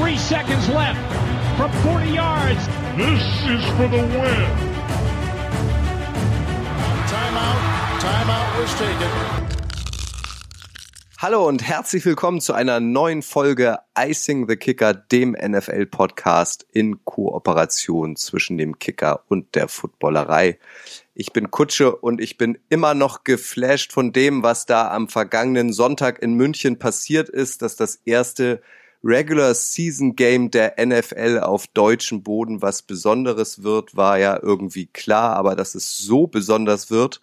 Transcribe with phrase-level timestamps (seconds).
[0.00, 0.98] Three seconds left
[1.56, 2.66] from 40 yards.
[2.96, 4.50] This is for the win.
[7.06, 7.60] Timeout.
[8.00, 9.54] Timeout was taken.
[11.18, 18.16] Hallo und herzlich willkommen zu einer neuen Folge Icing the Kicker, dem NFL-Podcast in Kooperation
[18.16, 20.58] zwischen dem Kicker und der Footballerei.
[21.14, 25.72] Ich bin Kutsche und ich bin immer noch geflasht von dem, was da am vergangenen
[25.72, 28.60] Sonntag in München passiert ist, dass das erste
[29.04, 35.36] Regular Season Game der NFL auf deutschem Boden was Besonderes wird, war ja irgendwie klar,
[35.36, 37.20] aber dass es so besonders wird,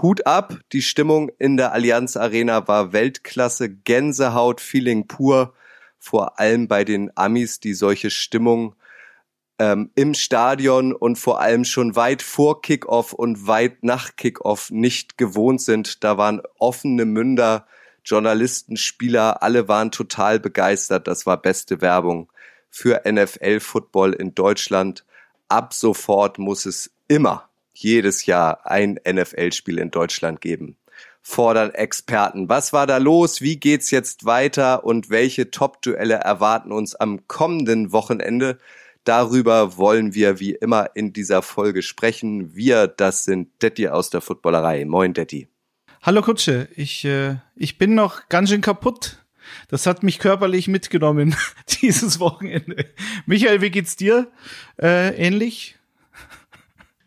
[0.00, 5.54] Hut ab, die Stimmung in der Allianz Arena war Weltklasse, Gänsehaut, Feeling pur,
[5.98, 8.76] vor allem bei den Amis, die solche Stimmung
[9.58, 15.18] ähm, im Stadion und vor allem schon weit vor Kickoff und weit nach Kickoff nicht
[15.18, 16.04] gewohnt sind.
[16.04, 17.66] Da waren offene Münder,
[18.08, 21.06] Journalisten, Spieler, alle waren total begeistert.
[21.06, 22.32] Das war beste Werbung
[22.70, 25.04] für NFL-Football in Deutschland.
[25.48, 30.78] Ab sofort muss es immer jedes Jahr ein NFL-Spiel in Deutschland geben.
[31.20, 32.48] Fordern Experten.
[32.48, 33.42] Was war da los?
[33.42, 34.84] Wie geht's jetzt weiter?
[34.84, 38.58] Und welche Top-Duelle erwarten uns am kommenden Wochenende?
[39.04, 42.54] Darüber wollen wir wie immer in dieser Folge sprechen.
[42.56, 44.86] Wir, das sind Detti aus der Footballerei.
[44.86, 45.48] Moin, Detti.
[46.00, 49.16] Hallo Kutsche, ich, äh, ich bin noch ganz schön kaputt.
[49.68, 51.34] Das hat mich körperlich mitgenommen
[51.82, 52.86] dieses Wochenende.
[53.26, 54.28] Michael, wie geht's dir?
[54.80, 55.76] Äh, ähnlich?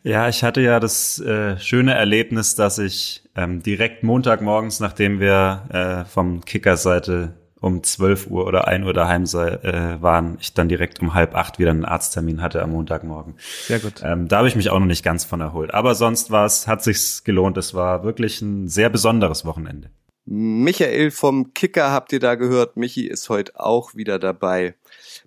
[0.04, 5.68] Ja, ich hatte ja das äh, schöne Erlebnis, dass ich ähm, direkt Montagmorgens, nachdem wir
[5.70, 10.68] äh, vom Kickerseite um 12 Uhr oder 1 Uhr daheim sei, äh, waren, ich dann
[10.68, 13.36] direkt um halb acht wieder einen Arzttermin hatte am Montagmorgen.
[13.68, 14.02] Sehr gut.
[14.04, 15.74] Ähm, da habe ich mich auch noch nicht ganz von erholt.
[15.74, 17.58] Aber sonst war es, hat sich's gelohnt.
[17.58, 19.92] Es war wirklich ein sehr besonderes Wochenende.
[20.26, 22.78] Michael vom Kicker habt ihr da gehört.
[22.78, 24.76] Michi ist heute auch wieder dabei.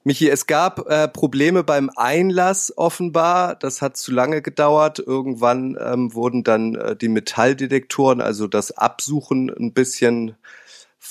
[0.02, 3.54] Michi, es gab äh, Probleme beim Einlass offenbar.
[3.56, 4.98] Das hat zu lange gedauert.
[4.98, 10.36] Irgendwann ähm, wurden dann äh, die Metalldetektoren, also das Absuchen, ein bisschen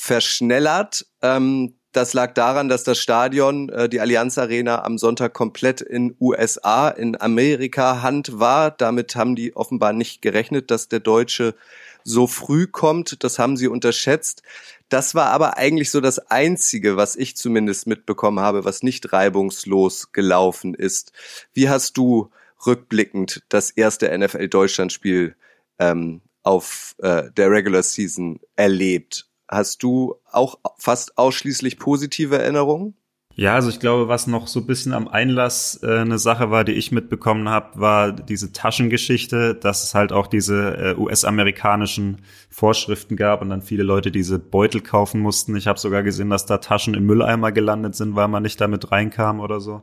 [0.03, 1.06] verschnellert.
[1.22, 6.18] Ähm, das lag daran, dass das Stadion, äh, die Allianz Arena, am Sonntag komplett in
[6.19, 8.72] USA, in Amerika Hand war.
[8.72, 11.56] Damit haben die offenbar nicht gerechnet, dass der Deutsche
[12.03, 13.24] so früh kommt.
[13.24, 14.44] Das haben sie unterschätzt.
[14.90, 20.12] Das war aber eigentlich so das Einzige, was ich zumindest mitbekommen habe, was nicht reibungslos
[20.12, 21.13] gelaufen ist.
[21.53, 22.30] Wie hast du
[22.66, 25.36] rückblickend das erste NFL Deutschland-Spiel
[25.80, 29.30] ähm, auf äh, der Regular Season erlebt?
[29.53, 32.96] Hast du auch fast ausschließlich positive Erinnerungen?
[33.36, 36.64] Ja, also ich glaube, was noch so ein bisschen am Einlass äh, eine Sache war,
[36.64, 43.16] die ich mitbekommen habe, war diese Taschengeschichte, dass es halt auch diese äh, US-amerikanischen Vorschriften
[43.16, 45.56] gab und dann viele Leute diese Beutel kaufen mussten.
[45.56, 48.92] Ich habe sogar gesehen, dass da Taschen im Mülleimer gelandet sind, weil man nicht damit
[48.92, 49.81] reinkam oder so.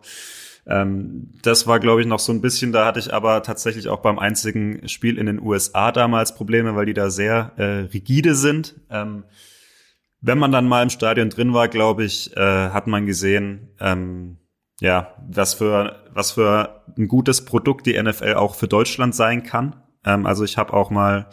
[0.67, 4.01] Ähm, das war, glaube ich, noch so ein bisschen, da hatte ich aber tatsächlich auch
[4.01, 8.77] beim einzigen Spiel in den USA damals Probleme, weil die da sehr äh, rigide sind.
[8.91, 9.25] Ähm,
[10.21, 14.39] wenn man dann mal im Stadion drin war, glaube ich, äh, hat man gesehen, ähm,
[14.81, 19.77] ja, was für was für ein gutes Produkt die NFL auch für Deutschland sein kann.
[20.05, 21.29] Ähm, also ich habe auch mal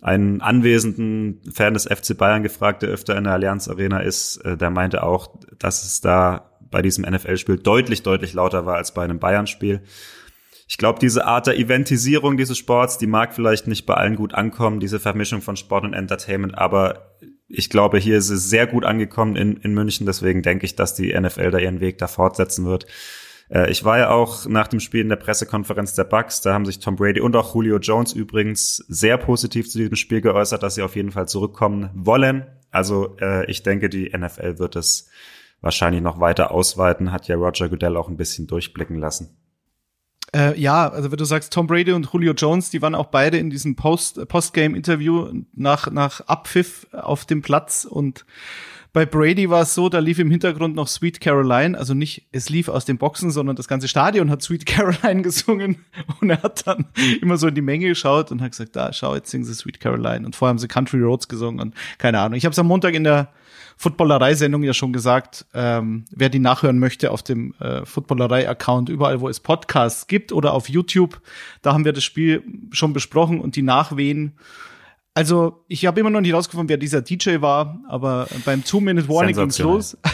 [0.00, 4.56] einen anwesenden Fan des FC Bayern gefragt, der öfter in der Allianz Arena ist, äh,
[4.56, 9.04] der meinte auch, dass es da bei diesem NFL-Spiel deutlich, deutlich lauter war als bei
[9.04, 9.82] einem Bayern-Spiel.
[10.66, 14.34] Ich glaube, diese Art der Eventisierung dieses Sports, die mag vielleicht nicht bei allen gut
[14.34, 17.12] ankommen, diese Vermischung von Sport und Entertainment, aber
[17.52, 20.06] ich glaube, hier ist es sehr gut angekommen in, in München.
[20.06, 22.86] Deswegen denke ich, dass die NFL da ihren Weg da fortsetzen wird.
[23.50, 26.40] Äh, ich war ja auch nach dem Spiel in der Pressekonferenz der Bucks.
[26.40, 30.22] Da haben sich Tom Brady und auch Julio Jones übrigens sehr positiv zu diesem Spiel
[30.22, 32.46] geäußert, dass sie auf jeden Fall zurückkommen wollen.
[32.70, 35.10] Also äh, ich denke, die NFL wird es
[35.60, 37.12] wahrscheinlich noch weiter ausweiten.
[37.12, 39.36] Hat ja Roger Goodell auch ein bisschen durchblicken lassen.
[40.34, 43.36] Äh, ja, also wenn du sagst, Tom Brady und Julio Jones, die waren auch beide
[43.38, 47.84] in diesem Post, Postgame-Interview nach, nach Abpfiff auf dem Platz.
[47.84, 48.24] Und
[48.94, 52.48] bei Brady war es so, da lief im Hintergrund noch Sweet Caroline, also nicht, es
[52.48, 55.84] lief aus den Boxen, sondern das ganze Stadion hat Sweet Caroline gesungen.
[56.20, 56.86] Und er hat dann
[57.20, 59.80] immer so in die Menge geschaut und hat gesagt, da, schau, jetzt singen sie Sweet
[59.80, 60.24] Caroline.
[60.24, 62.38] Und vorher haben sie Country Roads gesungen und keine Ahnung.
[62.38, 63.28] Ich habe es am Montag in der
[63.76, 69.28] Footballerei-Sendung ja schon gesagt, ähm, wer die nachhören möchte auf dem äh, Footballerei-Account, überall, wo
[69.28, 71.20] es Podcasts gibt oder auf YouTube,
[71.62, 74.38] da haben wir das Spiel schon besprochen und die Nachwehen.
[75.14, 79.58] Also, ich habe immer noch nicht rausgefunden, wer dieser DJ war, aber beim Two-Minute-Warning ging's
[79.58, 79.98] los.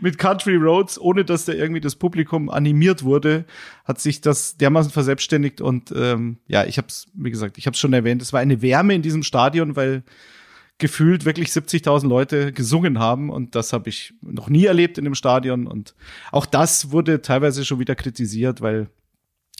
[0.00, 3.44] Mit Country Roads, ohne dass da irgendwie das Publikum animiert wurde,
[3.84, 7.74] hat sich das dermaßen verselbstständigt und ähm, ja, ich habe es, wie gesagt, ich habe
[7.74, 10.02] es schon erwähnt, es war eine Wärme in diesem Stadion, weil
[10.82, 15.14] gefühlt wirklich 70.000 Leute gesungen haben und das habe ich noch nie erlebt in dem
[15.14, 15.68] Stadion.
[15.68, 15.94] Und
[16.32, 18.88] auch das wurde teilweise schon wieder kritisiert, weil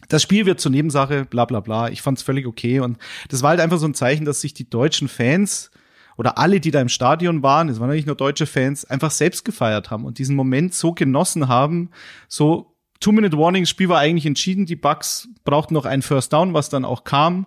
[0.09, 1.91] das Spiel wird zur Nebensache, bla bla bla.
[1.91, 2.81] Ich fand es völlig okay.
[2.81, 2.99] Und
[3.29, 5.71] das war halt einfach so ein Zeichen, dass sich die deutschen Fans
[6.17, 9.45] oder alle, die da im Stadion waren, es waren nicht nur deutsche Fans, einfach selbst
[9.45, 11.91] gefeiert haben und diesen Moment so genossen haben,
[12.27, 16.85] so Two-Minute-Warning, Spiel war eigentlich entschieden, die Bucks brauchten noch einen First Down, was dann
[16.85, 17.47] auch kam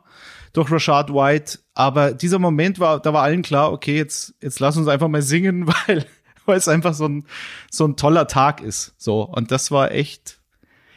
[0.55, 4.77] durch Rashad White, aber dieser Moment war, da war allen klar, okay, jetzt, jetzt lass
[4.77, 6.05] uns einfach mal singen, weil,
[6.45, 7.25] weil es einfach so ein,
[7.69, 9.23] so ein toller Tag ist, so.
[9.23, 10.39] Und das war echt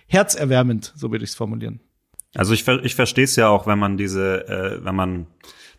[0.06, 1.81] herzerwärmend, so würde ich es formulieren.
[2.34, 5.26] Also ich, ich verstehe es ja auch, wenn man diese, äh, wenn man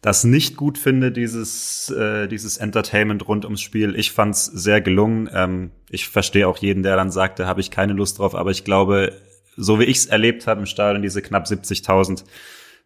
[0.01, 3.95] das nicht gut finde, dieses, äh, dieses Entertainment rund ums Spiel.
[3.95, 5.29] Ich fand's sehr gelungen.
[5.33, 8.51] Ähm, ich verstehe auch jeden, der dann sagt, da habe ich keine Lust drauf, aber
[8.51, 9.13] ich glaube,
[9.57, 12.23] so wie ich es erlebt habe im Stadion, diese knapp 70.000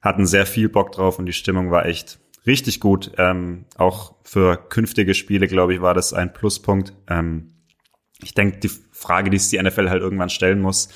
[0.03, 3.11] hatten sehr viel Bock drauf und die Stimmung war echt richtig gut.
[3.17, 6.94] Ähm, auch für künftige Spiele, glaube ich, war das ein Pluspunkt.
[7.07, 7.53] Ähm,
[8.21, 10.89] ich denke, die Frage, die es die NFL halt irgendwann stellen muss,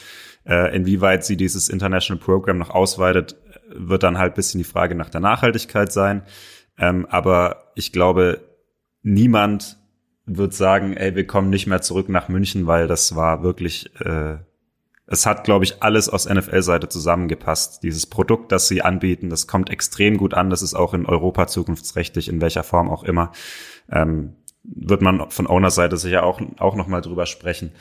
[0.45, 3.38] äh, inwieweit sie dieses International Program noch ausweitet,
[3.69, 6.24] wird dann halt bisschen die Frage nach der Nachhaltigkeit sein.
[6.77, 8.42] Ähm, aber ich glaube,
[9.01, 9.77] niemand
[10.25, 14.38] wird sagen, ey, wir kommen nicht mehr zurück nach München, weil das war wirklich, äh,
[15.07, 17.81] es hat, glaube ich, alles aus NFL-Seite zusammengepasst.
[17.81, 20.50] Dieses Produkt, das sie anbieten, das kommt extrem gut an.
[20.50, 23.31] Das ist auch in Europa zukunftsrechtlich, in welcher Form auch immer.
[23.89, 27.71] Ähm, wird man von Owner-Seite sicher auch, auch noch mal drüber sprechen.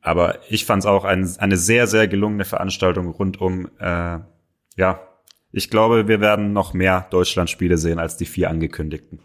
[0.00, 4.18] Aber ich fand es auch ein, eine sehr, sehr gelungene Veranstaltung rund um äh,
[4.76, 5.00] ja,
[5.52, 9.20] ich glaube, wir werden noch mehr Deutschlandspiele sehen als die vier angekündigten.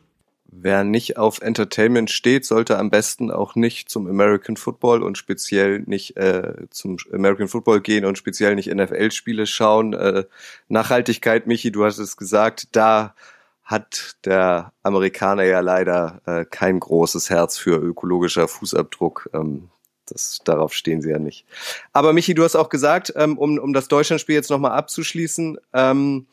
[0.54, 5.80] Wer nicht auf Entertainment steht, sollte am besten auch nicht zum American Football und speziell
[5.86, 9.94] nicht äh, zum American Football gehen und speziell nicht NFL-Spiele schauen.
[9.94, 10.26] Äh,
[10.68, 13.16] Nachhaltigkeit, Michi, du hast es gesagt, da
[13.64, 19.30] hat der Amerikaner ja leider äh, kein großes Herz für ökologischer Fußabdruck.
[19.34, 19.70] Ähm,
[20.06, 21.46] das, darauf stehen sie ja nicht.
[21.94, 26.28] Aber Michi, du hast auch gesagt, ähm, um, um das Deutschlandspiel jetzt nochmal abzuschließen, ähm,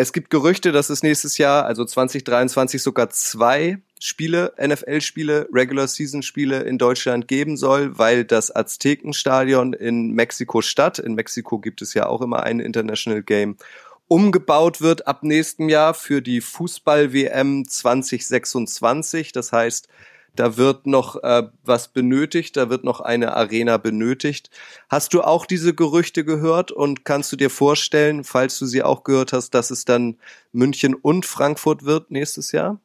[0.00, 6.78] es gibt Gerüchte, dass es nächstes Jahr, also 2023, sogar zwei Spiele, NFL-Spiele, Regular-Season-Spiele in
[6.78, 12.44] Deutschland geben soll, weil das Aztekenstadion in Mexiko-Stadt, in Mexiko gibt es ja auch immer
[12.44, 13.56] ein International Game,
[14.06, 19.32] umgebaut wird ab nächstem Jahr für die Fußball-WM 2026.
[19.32, 19.88] Das heißt,
[20.38, 24.50] da wird noch äh, was benötigt, da wird noch eine Arena benötigt.
[24.88, 29.04] Hast du auch diese Gerüchte gehört und kannst du dir vorstellen, falls du sie auch
[29.04, 30.18] gehört hast, dass es dann
[30.52, 32.80] München und Frankfurt wird nächstes Jahr?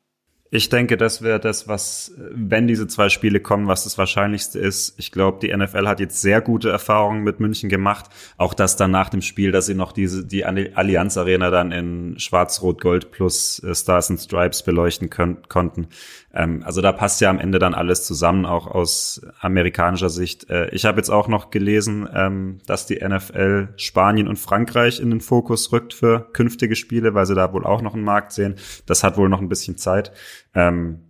[0.56, 4.94] Ich denke, das wäre das, was, wenn diese zwei Spiele kommen, was das Wahrscheinlichste ist.
[5.00, 8.06] Ich glaube, die NFL hat jetzt sehr gute Erfahrungen mit München gemacht.
[8.38, 12.20] Auch das dann nach dem Spiel, dass sie noch diese, die Allianz Arena dann in
[12.20, 15.88] Schwarz-Rot-Gold plus äh, Stars and Stripes beleuchten können, konnten.
[16.34, 20.50] Ähm, also da passt ja am Ende dann alles zusammen, auch aus amerikanischer Sicht.
[20.50, 25.12] Äh, ich habe jetzt auch noch gelesen, ähm, dass die NFL Spanien und Frankreich in
[25.12, 28.56] den Fokus rückt für künftige Spiele, weil sie da wohl auch noch einen Markt sehen.
[28.86, 30.12] Das hat wohl noch ein bisschen Zeit.
[30.56, 31.04] Ähm,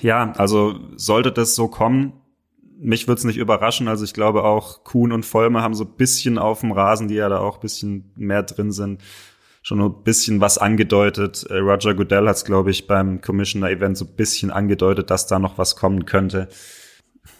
[0.00, 2.20] ja, also sollte das so kommen,
[2.80, 3.88] mich würde es nicht überraschen.
[3.88, 7.14] Also ich glaube auch Kuhn und Vollmer haben so ein bisschen auf dem Rasen, die
[7.14, 9.02] ja da auch ein bisschen mehr drin sind,
[9.62, 11.44] schon ein bisschen was angedeutet.
[11.48, 15.38] Äh, Roger Goodell hat es, glaube ich, beim Commissioner-Event so ein bisschen angedeutet, dass da
[15.38, 16.48] noch was kommen könnte.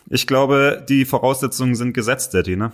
[0.09, 2.73] Ich glaube, die Voraussetzungen sind gesetzt, Daddy, ne?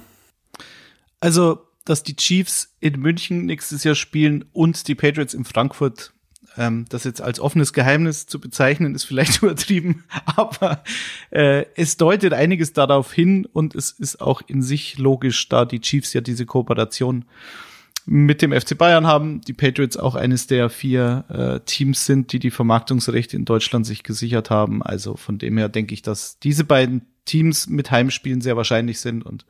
[1.20, 6.12] Also, dass die Chiefs in München nächstes Jahr spielen und die Patriots in Frankfurt,
[6.56, 10.82] ähm, das jetzt als offenes Geheimnis zu bezeichnen, ist vielleicht übertrieben, aber
[11.30, 15.80] äh, es deutet einiges darauf hin und es ist auch in sich logisch, da die
[15.80, 17.26] Chiefs ja diese Kooperation
[18.06, 19.40] mit dem FC Bayern haben.
[19.42, 24.04] Die Patriots auch eines der vier äh, Teams sind, die die Vermarktungsrechte in Deutschland sich
[24.04, 24.82] gesichert haben.
[24.82, 29.26] Also von dem her denke ich, dass diese beiden Teams mit Heimspielen sehr wahrscheinlich sind
[29.26, 29.44] und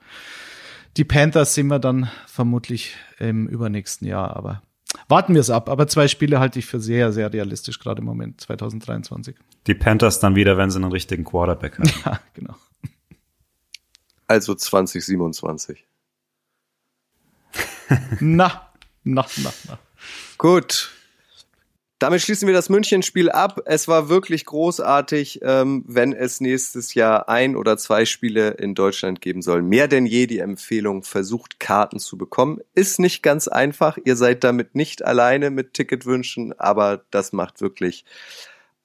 [0.96, 4.62] die Panthers sehen wir dann vermutlich im übernächsten Jahr, aber
[5.08, 5.68] warten wir es ab.
[5.68, 9.36] Aber zwei Spiele halte ich für sehr, sehr realistisch, gerade im Moment 2023.
[9.66, 11.90] Die Panthers dann wieder, wenn sie einen richtigen Quarterback haben.
[12.06, 12.54] Ja, genau.
[14.26, 15.84] Also 2027
[18.20, 18.70] na,
[19.04, 19.78] na, na, na.
[20.38, 20.90] Gut.
[21.98, 23.62] Damit schließen wir das Münchenspiel ab.
[23.64, 29.22] Es war wirklich großartig, ähm, wenn es nächstes Jahr ein oder zwei Spiele in Deutschland
[29.22, 29.62] geben soll.
[29.62, 32.60] Mehr denn je die Empfehlung, versucht Karten zu bekommen.
[32.74, 33.96] Ist nicht ganz einfach.
[34.04, 38.04] Ihr seid damit nicht alleine mit Ticketwünschen, aber das macht wirklich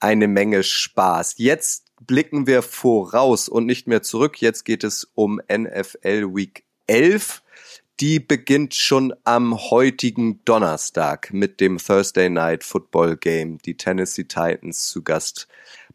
[0.00, 1.34] eine Menge Spaß.
[1.36, 4.40] Jetzt blicken wir voraus und nicht mehr zurück.
[4.40, 7.41] Jetzt geht es um NFL Week 11
[8.00, 13.58] die beginnt schon am heutigen Donnerstag mit dem Thursday Night Football Game.
[13.58, 15.46] Die Tennessee Titans zu Gast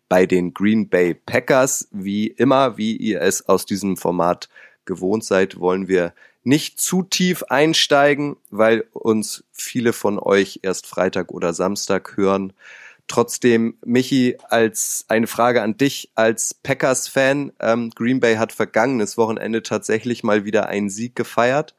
[0.09, 1.87] bei den Green Bay Packers.
[1.91, 4.49] Wie immer, wie ihr es aus diesem Format
[4.85, 6.13] gewohnt seid, wollen wir
[6.43, 12.53] nicht zu tief einsteigen, weil uns viele von euch erst Freitag oder Samstag hören.
[13.09, 17.51] Trotzdem, Michi, als eine Frage an dich als Packers-Fan.
[17.59, 21.75] Ähm, Green Bay hat vergangenes Wochenende tatsächlich mal wieder einen Sieg gefeiert.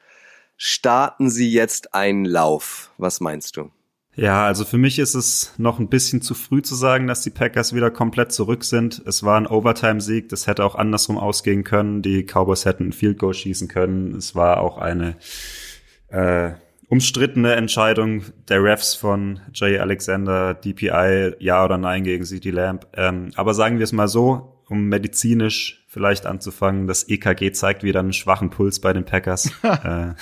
[0.60, 2.90] Starten sie jetzt einen Lauf?
[2.98, 3.70] Was meinst du?
[4.16, 7.30] Ja, also für mich ist es noch ein bisschen zu früh zu sagen, dass die
[7.30, 9.00] Packers wieder komplett zurück sind.
[9.06, 12.02] Es war ein Overtime-Sieg, das hätte auch andersrum ausgehen können.
[12.02, 14.16] Die Cowboys hätten ein Field Goal schießen können.
[14.16, 15.14] Es war auch eine
[16.08, 16.50] äh,
[16.88, 22.88] umstrittene Entscheidung der Refs von Jay Alexander, DPI, ja oder nein gegen CD Lamb.
[22.94, 28.00] Ähm, aber sagen wir es mal so, um medizinisch vielleicht anzufangen, das EKG zeigt wieder
[28.00, 29.46] einen schwachen Puls bei den Packers.
[29.62, 30.14] äh,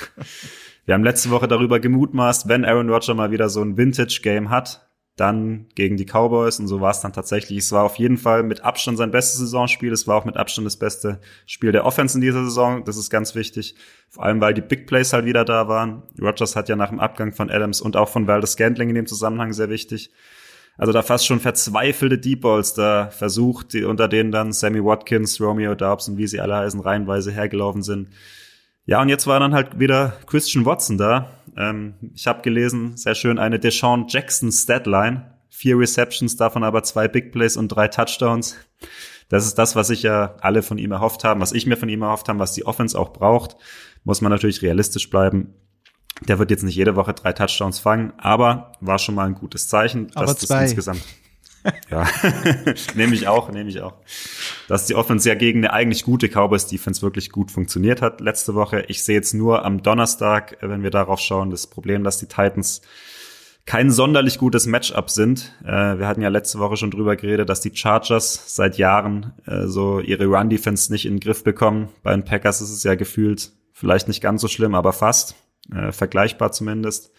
[0.85, 4.89] wir haben letzte Woche darüber gemutmaßt, wenn Aaron Rodgers mal wieder so ein Vintage-Game hat,
[5.17, 7.59] dann gegen die Cowboys und so war es dann tatsächlich.
[7.59, 9.91] Es war auf jeden Fall mit Abstand sein bestes Saisonspiel.
[9.91, 12.85] Es war auch mit Abstand das beste Spiel der Offense in dieser Saison.
[12.85, 13.75] Das ist ganz wichtig.
[14.11, 16.03] Vor allem, weil die Big Plays halt wieder da waren.
[16.21, 19.07] Rodgers hat ja nach dem Abgang von Adams und auch von Valdez Scantling in dem
[19.07, 20.13] Zusammenhang sehr wichtig.
[20.79, 25.41] Also da fast schon verzweifelte Deep Balls da versucht, die, unter denen dann Sammy Watkins,
[25.41, 28.09] Romeo Dobbs und wie sie alle heißen, reihenweise hergelaufen sind.
[28.85, 31.31] Ja, und jetzt war dann halt wieder Christian Watson da.
[31.57, 35.33] Ähm, ich habe gelesen, sehr schön, eine Deshaun Jackson Statline.
[35.49, 38.57] Vier Receptions, davon aber zwei Big Plays und drei Touchdowns.
[39.29, 41.89] Das ist das, was sich ja alle von ihm erhofft haben, was ich mir von
[41.89, 43.57] ihm erhofft habe, was die Offense auch braucht.
[44.05, 45.55] Muss man natürlich realistisch bleiben.
[46.23, 49.69] Der wird jetzt nicht jede Woche drei Touchdowns fangen, aber war schon mal ein gutes
[49.69, 50.61] Zeichen, aber dass zwei.
[50.61, 51.03] das insgesamt
[51.91, 52.07] ja,
[52.95, 53.95] nehme ich auch, nehme ich auch.
[54.69, 58.55] Dass die Offense ja gegen eine eigentlich gute Cowboys Defense wirklich gut funktioniert hat letzte
[58.55, 58.85] Woche.
[58.89, 62.83] Ich sehe jetzt nur am Donnerstag, wenn wir darauf schauen, das Problem, dass die Titans
[63.65, 65.53] kein sonderlich gutes Matchup sind.
[65.65, 69.67] Äh, wir hatten ja letzte Woche schon drüber geredet, dass die Chargers seit Jahren äh,
[69.67, 71.89] so ihre Run Defense nicht in den Griff bekommen.
[72.05, 75.35] Bei den Packers ist es ja gefühlt vielleicht nicht ganz so schlimm, aber fast
[75.75, 77.13] äh, vergleichbar zumindest.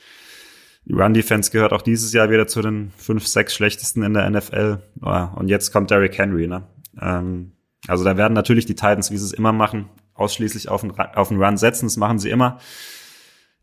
[0.86, 4.80] Die Run-Defense gehört auch dieses Jahr wieder zu den fünf, sechs schlechtesten in der NFL.
[5.02, 6.48] Und jetzt kommt Derrick Henry.
[6.48, 6.64] Ne?
[7.02, 7.52] Ähm,
[7.88, 11.28] also da werden natürlich die Titans, wie sie es immer machen, ausschließlich auf den, auf
[11.28, 11.88] den Run setzen.
[11.88, 12.60] Das machen sie immer.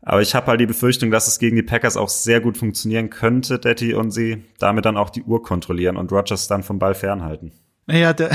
[0.01, 3.09] Aber ich habe halt die Befürchtung, dass es gegen die Packers auch sehr gut funktionieren
[3.09, 6.93] könnte, Detti, und sie damit dann auch die Uhr kontrollieren und Rogers dann vom Ball
[6.93, 7.51] fernhalten.
[7.87, 8.29] Naja, der,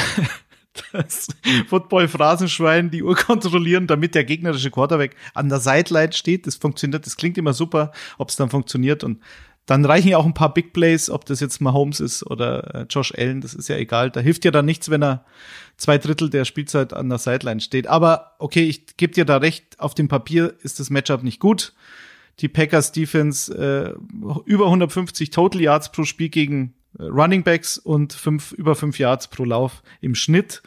[0.92, 1.28] das
[1.68, 6.46] Football-Phrasenschwein die Uhr kontrollieren, damit der gegnerische Quarterback an der Sideline steht.
[6.46, 9.04] Das funktioniert, das klingt immer super, ob es dann funktioniert.
[9.04, 9.20] Und
[9.66, 12.86] dann reichen ja auch ein paar Big Plays, ob das jetzt Mahomes ist oder äh,
[12.90, 14.10] Josh Allen, das ist ja egal.
[14.10, 15.24] Da hilft ja dann nichts, wenn er
[15.76, 17.86] zwei Drittel der Spielzeit an der Sideline steht.
[17.86, 21.72] Aber okay, ich gebe dir da recht, auf dem Papier ist das Matchup nicht gut.
[22.40, 23.94] Die Packers Defense äh,
[24.44, 29.44] über 150 Total Yards pro Spiel gegen Running Backs und fünf, über fünf Yards pro
[29.44, 30.62] Lauf im Schnitt.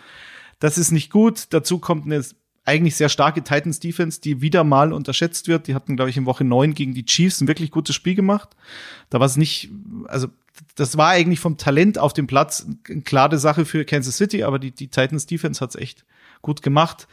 [0.60, 1.48] Das ist nicht gut.
[1.50, 2.24] Dazu kommt eine
[2.66, 5.68] eigentlich sehr starke Titans Defense, die wieder mal unterschätzt wird.
[5.68, 8.56] Die hatten, glaube ich, in Woche neun gegen die Chiefs ein wirklich gutes Spiel gemacht.
[9.10, 9.70] Da war es nicht,
[10.08, 10.28] also
[10.76, 14.60] das war eigentlich vom Talent auf dem Platz eine klare Sache für Kansas City, aber
[14.60, 16.06] die, die Titans Defense hat es echt
[16.42, 17.08] gut gemacht.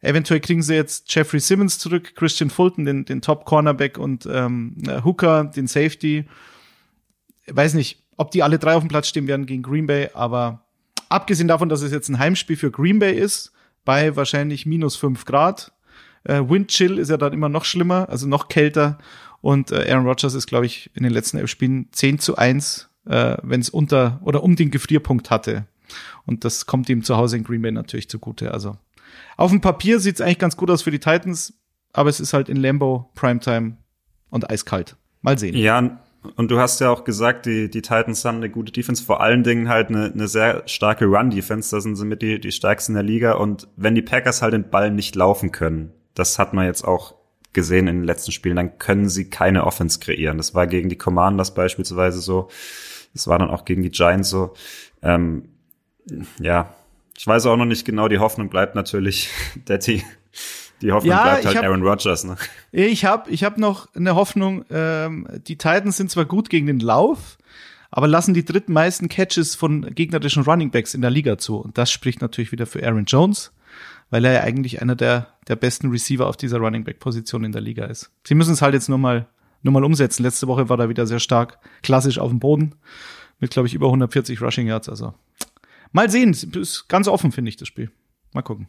[0.00, 4.76] Eventuell kriegen sie jetzt Jeffrey Simmons zurück, Christian Fulton, den, den Top Cornerback und ähm,
[5.04, 6.26] Hooker, den Safety.
[7.48, 10.66] Weiß nicht, ob die alle drei auf dem Platz stehen werden gegen Green Bay, aber
[11.08, 13.52] abgesehen davon, dass es jetzt ein Heimspiel für Green Bay ist,
[13.84, 15.72] bei wahrscheinlich minus fünf Grad.
[16.24, 18.98] Äh, Windchill ist ja dann immer noch schlimmer, also noch kälter.
[19.40, 22.90] Und äh, Aaron Rodgers ist, glaube ich, in den letzten elf Spielen 10 zu 1,
[23.06, 25.66] äh, wenn es unter oder um den Gefrierpunkt hatte.
[26.24, 28.52] Und das kommt ihm zu Hause in Green Bay natürlich zugute.
[28.52, 28.76] Also
[29.36, 31.54] auf dem Papier sieht es eigentlich ganz gut aus für die Titans,
[31.92, 33.76] aber es ist halt in Lambo Primetime
[34.30, 34.96] und eiskalt.
[35.22, 35.54] Mal sehen.
[35.56, 36.00] Ja,
[36.36, 39.44] und du hast ja auch gesagt, die, die Titans haben eine gute Defense, vor allen
[39.44, 41.74] Dingen halt eine, eine sehr starke Run-Defense.
[41.74, 43.32] Da sind sie mit die, die stärksten in der Liga.
[43.32, 47.14] Und wenn die Packers halt den Ball nicht laufen können, das hat man jetzt auch
[47.52, 50.36] gesehen in den letzten Spielen, dann können sie keine Offense kreieren.
[50.36, 52.48] Das war gegen die Commanders beispielsweise so.
[53.14, 54.54] Das war dann auch gegen die Giants so.
[55.02, 55.48] Ähm,
[56.38, 56.74] ja,
[57.16, 58.08] ich weiß auch noch nicht genau.
[58.08, 59.30] Die Hoffnung bleibt natürlich,
[59.64, 60.04] Daddy
[60.82, 62.24] die Hoffnung ja, bleibt halt hab, Aaron Rodgers.
[62.24, 62.36] Ne?
[62.72, 64.64] Ich habe ich hab noch eine Hoffnung.
[64.70, 67.38] Ähm, die Titans sind zwar gut gegen den Lauf,
[67.90, 71.56] aber lassen die drittmeisten Catches von gegnerischen Running Backs in der Liga zu.
[71.56, 73.52] Und das spricht natürlich wieder für Aaron Jones,
[74.10, 77.52] weil er ja eigentlich einer der, der besten Receiver auf dieser Running Back Position in
[77.52, 78.10] der Liga ist.
[78.26, 79.26] Sie müssen es halt jetzt nur mal,
[79.62, 80.22] nur mal umsetzen.
[80.22, 82.74] Letzte Woche war er wieder sehr stark, klassisch auf dem Boden,
[83.38, 84.88] mit, glaube ich, über 140 Rushing Yards.
[84.88, 85.14] Also
[85.92, 87.90] mal sehen, ist ganz offen, finde ich, das Spiel.
[88.34, 88.68] Mal gucken.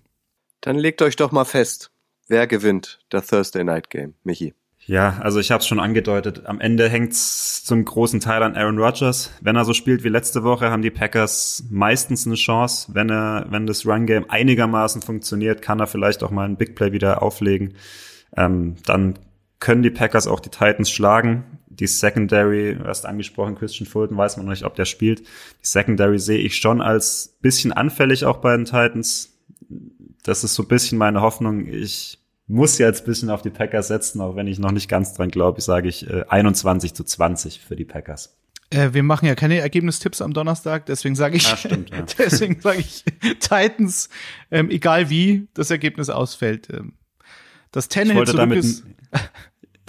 [0.61, 1.91] Dann legt euch doch mal fest.
[2.27, 4.53] Wer gewinnt das Thursday Night Game, Michi?
[4.85, 6.45] Ja, also ich habe es schon angedeutet.
[6.45, 9.31] Am Ende hängt's zum großen Teil an Aaron Rodgers.
[9.41, 12.93] Wenn er so spielt wie letzte Woche, haben die Packers meistens eine Chance.
[12.93, 16.75] Wenn er, wenn das Run Game einigermaßen funktioniert, kann er vielleicht auch mal einen Big
[16.75, 17.73] Play wieder auflegen.
[18.37, 19.19] Ähm, dann
[19.59, 21.43] können die Packers auch die Titans schlagen.
[21.67, 25.19] Die Secondary, du hast angesprochen, Christian Fulton, weiß man noch nicht, ob der spielt.
[25.19, 29.36] Die Secondary sehe ich schon als bisschen anfällig auch bei den Titans.
[30.27, 31.67] Das ist so ein bisschen meine Hoffnung.
[31.67, 35.29] Ich muss jetzt bisschen auf die Packers setzen, auch wenn ich noch nicht ganz dran
[35.29, 35.59] glaube.
[35.59, 38.37] Ich sage ich äh, 21 zu 20 für die Packers.
[38.69, 42.01] Äh, wir machen ja keine Ergebnistipps am Donnerstag, deswegen sage ich, ah, stimmt, ja.
[42.17, 43.05] deswegen sage ich
[43.39, 44.09] Titans,
[44.51, 46.69] ähm, egal wie das Ergebnis ausfällt.
[46.71, 46.93] Ähm,
[47.71, 48.83] das Tannehill zurück damit, ist.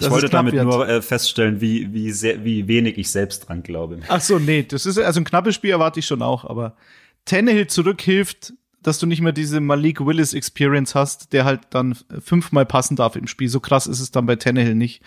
[0.01, 0.63] Ich wollte damit wird.
[0.63, 3.99] nur äh, feststellen, wie, wie, sehr, wie wenig ich selbst dran glaube.
[4.07, 6.77] Ach so, nee, das ist also ein knappes Spiel erwarte ich schon auch, aber
[7.25, 11.97] Tannehill zurück hilft dass du nicht mehr diese Malik Willis Experience hast, der halt dann
[12.19, 13.49] fünfmal passen darf im Spiel.
[13.49, 15.01] So krass ist es dann bei Tannehill nicht.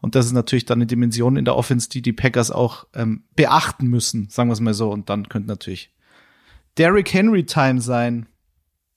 [0.00, 3.24] Und das ist natürlich dann eine Dimension in der Offense, die die Packers auch ähm,
[3.34, 4.90] beachten müssen, sagen wir es mal so.
[4.90, 5.90] Und dann könnte natürlich
[6.76, 8.26] Derrick Henry Time sein.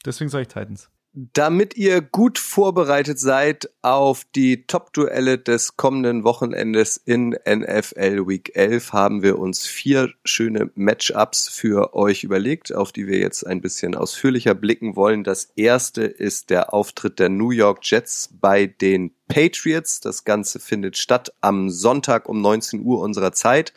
[0.05, 0.89] Deswegen sage ich Titans.
[1.19, 8.93] Damit ihr gut vorbereitet seid auf die Top-Duelle des kommenden Wochenendes in NFL Week 11,
[8.93, 13.95] haben wir uns vier schöne Matchups für euch überlegt, auf die wir jetzt ein bisschen
[13.95, 15.23] ausführlicher blicken wollen.
[15.23, 19.99] Das erste ist der Auftritt der New York Jets bei den Patriots.
[20.01, 23.73] Das Ganze findet statt am Sonntag um 19 Uhr unserer Zeit.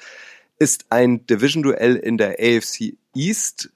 [0.58, 3.70] Ist ein Division-Duell in der AFC East.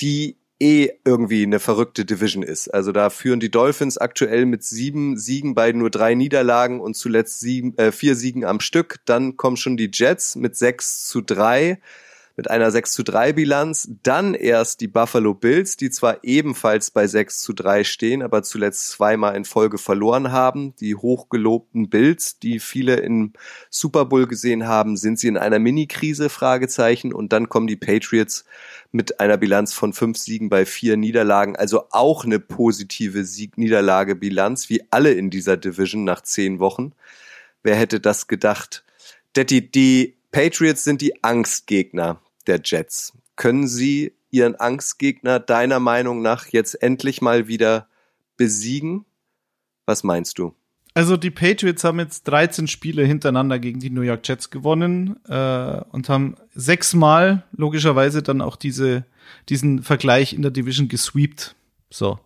[0.00, 2.72] Die eh irgendwie eine verrückte Division ist.
[2.72, 7.40] Also da führen die Dolphins aktuell mit sieben Siegen bei nur drei Niederlagen und zuletzt
[7.40, 9.00] sieben, äh, vier Siegen am Stück.
[9.04, 11.80] Dann kommen schon die Jets mit sechs zu drei
[12.36, 13.88] mit einer 6 zu 3 Bilanz.
[14.02, 18.88] Dann erst die Buffalo Bills, die zwar ebenfalls bei 6 zu 3 stehen, aber zuletzt
[18.90, 20.74] zweimal in Folge verloren haben.
[20.76, 23.32] Die hochgelobten Bills, die viele im
[23.70, 26.28] Super Bowl gesehen haben, sind sie in einer Mini-Krise?
[26.28, 27.12] Fragezeichen.
[27.12, 28.44] Und dann kommen die Patriots
[28.90, 31.56] mit einer Bilanz von fünf Siegen bei vier Niederlagen.
[31.56, 36.92] Also auch eine positive Sieg-Niederlage-Bilanz, wie alle in dieser Division nach zehn Wochen.
[37.62, 38.84] Wer hätte das gedacht?
[39.36, 43.12] Die, die Patriots sind die Angstgegner der Jets.
[43.36, 47.86] Können sie ihren Angstgegner deiner Meinung nach jetzt endlich mal wieder
[48.36, 49.04] besiegen?
[49.86, 50.54] Was meinst du?
[50.94, 55.80] Also die Patriots haben jetzt 13 Spiele hintereinander gegen die New York Jets gewonnen äh,
[55.90, 59.04] und haben sechsmal logischerweise dann auch diese,
[59.48, 61.54] diesen Vergleich in der Division gesweept.
[61.90, 62.18] So.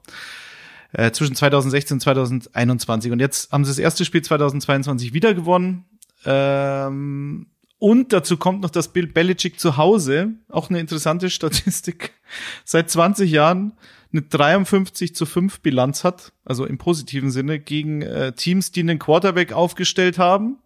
[0.93, 3.13] Äh, zwischen 2016 und 2021.
[3.13, 5.85] Und jetzt haben sie das erste Spiel 2022 wieder gewonnen.
[6.25, 7.47] Ähm,
[7.79, 12.13] und dazu kommt noch, dass Bill Belichick zu Hause, auch eine interessante Statistik,
[12.65, 13.73] seit 20 Jahren
[14.13, 18.99] eine 53 zu 5 Bilanz hat, also im positiven Sinne, gegen äh, Teams, die einen
[18.99, 20.59] Quarterback aufgestellt haben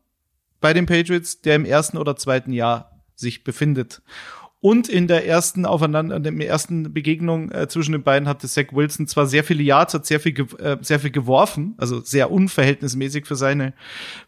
[0.60, 4.02] bei den Patriots, der im ersten oder zweiten Jahr sich befindet.
[4.62, 8.66] Und in der ersten Aufeinander, in der ersten Begegnung äh, zwischen den beiden hatte Zach
[8.72, 13.24] Wilson zwar sehr viele Yards, hat sehr viel, äh, sehr viel geworfen, also sehr unverhältnismäßig
[13.24, 13.72] für seine,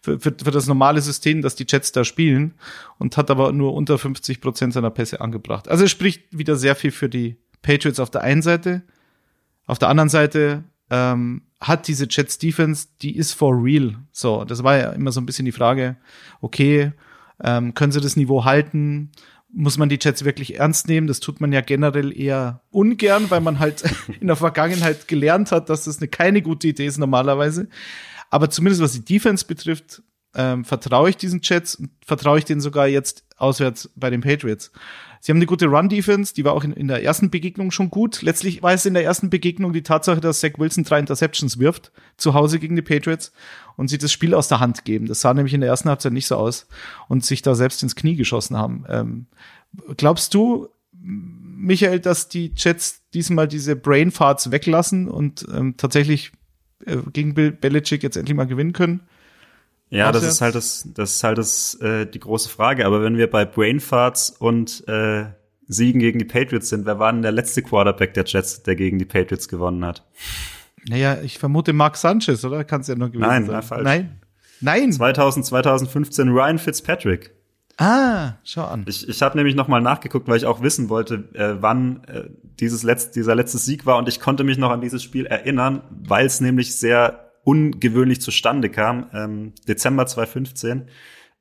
[0.00, 2.54] für, für, für das normale System, das die Jets da spielen,
[2.98, 5.68] und hat aber nur unter 50 Prozent seiner Pässe angebracht.
[5.68, 8.82] Also es spricht wieder sehr viel für die Patriots auf der einen Seite.
[9.66, 13.96] Auf der anderen Seite ähm, hat diese Jets Defense, die ist for real.
[14.12, 15.96] So, das war ja immer so ein bisschen die Frage,
[16.40, 16.92] okay,
[17.44, 19.10] ähm, können sie das Niveau halten?
[19.52, 21.06] Muss man die Jets wirklich ernst nehmen.
[21.06, 23.84] Das tut man ja generell eher ungern, weil man halt
[24.20, 27.68] in der Vergangenheit gelernt hat, dass das eine keine gute Idee ist normalerweise.
[28.30, 30.02] Aber zumindest was die Defense betrifft,
[30.34, 34.72] ähm, vertraue ich diesen Jets und vertraue ich denen sogar jetzt auswärts bei den Patriots.
[35.24, 38.22] Sie haben eine gute Run-Defense, die war auch in, in, der ersten Begegnung schon gut.
[38.22, 41.92] Letztlich war es in der ersten Begegnung die Tatsache, dass Zach Wilson drei Interceptions wirft,
[42.16, 43.32] zu Hause gegen die Patriots
[43.76, 45.06] und sie das Spiel aus der Hand geben.
[45.06, 46.66] Das sah nämlich in der ersten Halbzeit nicht so aus
[47.06, 48.84] und sich da selbst ins Knie geschossen haben.
[48.88, 49.26] Ähm,
[49.96, 56.32] glaubst du, Michael, dass die Jets diesmal diese Brainfarts weglassen und ähm, tatsächlich
[56.84, 59.02] äh, gegen Bill Belichick jetzt endlich mal gewinnen können?
[59.92, 62.86] Ja, das ist halt das, das ist halt das, äh, die große Frage.
[62.86, 65.26] Aber wenn wir bei Brainfarts und äh,
[65.66, 68.98] Siegen gegen die Patriots sind, wer war denn der letzte Quarterback der Jets, der gegen
[68.98, 70.02] die Patriots gewonnen hat?
[70.88, 72.64] Naja, ich vermute Mark Sanchez, oder?
[72.64, 73.52] Kannst ja nur gewesen Nein, sein.
[73.52, 73.84] Nein, falsch.
[73.84, 74.20] Nein.
[74.62, 74.92] Nein.
[74.92, 77.32] 2000, 2015 Ryan Fitzpatrick.
[77.76, 78.84] Ah, schau an.
[78.88, 82.24] Ich, ich habe nämlich noch mal nachgeguckt, weil ich auch wissen wollte, äh, wann äh,
[82.60, 85.82] dieses letzt, dieser letzte Sieg war und ich konnte mich noch an dieses Spiel erinnern,
[85.90, 89.10] weil es nämlich sehr ungewöhnlich zustande kam.
[89.12, 90.88] Ähm, Dezember 2015.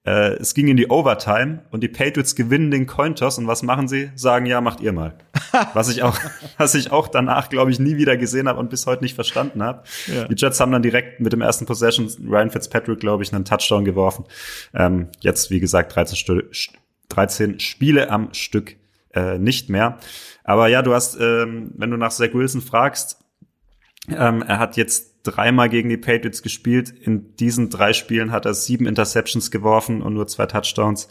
[0.04, 3.88] Äh, es ging in die Overtime und die Patriots gewinnen den Cointoss und was machen
[3.88, 4.10] sie?
[4.16, 5.16] Sagen, ja, macht ihr mal.
[5.74, 6.18] was ich auch,
[6.58, 9.62] was ich auch danach, glaube ich, nie wieder gesehen habe und bis heute nicht verstanden
[9.62, 9.84] habe.
[10.08, 10.28] Ja.
[10.28, 13.86] Die Jets haben dann direkt mit dem ersten Possession Ryan Fitzpatrick, glaube ich, einen Touchdown
[13.86, 14.26] geworfen.
[14.74, 16.42] Ähm, jetzt, wie gesagt, 13, Stu
[17.10, 18.78] 13 Spiele am Stück
[19.14, 20.00] äh, nicht mehr.
[20.44, 23.20] Aber ja, du hast, ähm, wenn du nach Zach Wilson fragst,
[24.10, 26.90] ähm, er hat jetzt dreimal gegen die Patriots gespielt.
[26.90, 31.08] In diesen drei Spielen hat er sieben Interceptions geworfen und nur zwei Touchdowns.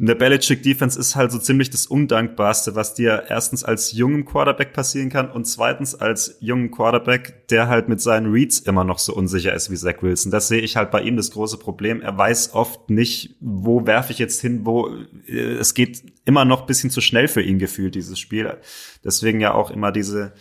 [0.00, 4.72] Eine Belichick Defense ist halt so ziemlich das Undankbarste, was dir erstens als jungen Quarterback
[4.72, 9.14] passieren kann und zweitens als jungen Quarterback, der halt mit seinen Reads immer noch so
[9.14, 10.32] unsicher ist wie Zach Wilson.
[10.32, 12.00] Das sehe ich halt bei ihm das große Problem.
[12.00, 14.88] Er weiß oft nicht, wo werfe ich jetzt hin, wo
[15.26, 18.56] äh, es geht immer noch bisschen zu schnell für ihn gefühlt, dieses Spiel.
[19.04, 20.32] Deswegen ja auch immer diese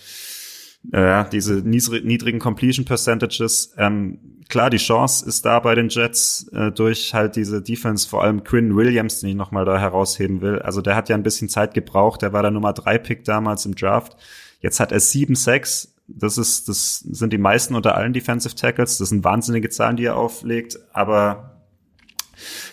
[0.91, 3.73] äh, diese niedrigen Completion Percentages.
[3.77, 4.19] Ähm,
[4.49, 8.43] klar, die Chance ist da bei den Jets äh, durch halt diese Defense, vor allem
[8.43, 10.59] Quinn Williams, den ich nochmal da herausheben will.
[10.59, 13.65] Also der hat ja ein bisschen Zeit gebraucht, der war der Nummer drei Pick damals
[13.65, 14.17] im Draft.
[14.59, 15.93] Jetzt hat er sieben Sacks.
[16.07, 18.97] Das ist, das sind die meisten unter allen Defensive Tackles.
[18.97, 20.77] Das sind wahnsinnige Zahlen, die er auflegt.
[20.91, 21.52] Aber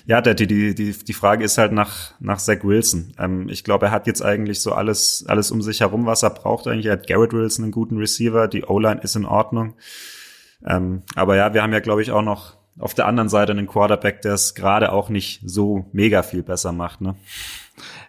[0.07, 3.13] ja, die, die, die, die Frage ist halt nach, nach Zach Wilson.
[3.19, 6.31] Ähm, ich glaube, er hat jetzt eigentlich so alles, alles um sich herum, was er
[6.31, 6.87] braucht eigentlich.
[6.87, 8.49] Er hat Garrett Wilson, einen guten Receiver.
[8.49, 9.75] Die O-Line ist in Ordnung.
[10.67, 13.67] Ähm, aber ja, wir haben ja, glaube ich, auch noch auf der anderen Seite einen
[13.67, 17.17] Quarterback, der es gerade auch nicht so mega viel besser macht, ne?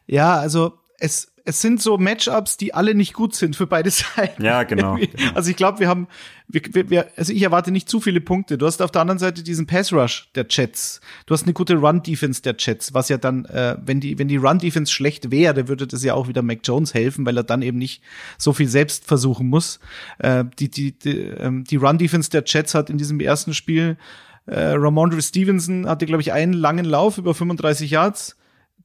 [0.07, 4.43] Ja, also es, es sind so Matchups, die alle nicht gut sind für beide Seiten.
[4.43, 4.95] Ja, genau.
[4.95, 5.31] genau.
[5.33, 6.07] Also ich glaube, wir haben,
[6.47, 8.57] wir, wir, also ich erwarte nicht zu viele Punkte.
[8.57, 11.01] Du hast auf der anderen Seite diesen Pass Rush der Jets.
[11.25, 14.27] Du hast eine gute Run Defense der Jets, was ja dann, äh, wenn die, wenn
[14.27, 17.43] die Run Defense schlecht wäre, würde das ja auch wieder Mac Jones helfen, weil er
[17.43, 18.01] dann eben nicht
[18.37, 19.79] so viel selbst versuchen muss.
[20.19, 23.97] Äh, die, die, die, ähm, die Run Defense der Jets hat in diesem ersten Spiel
[24.45, 28.35] äh, Ramondre Stevenson hatte, glaube ich, einen langen Lauf über 35 Yards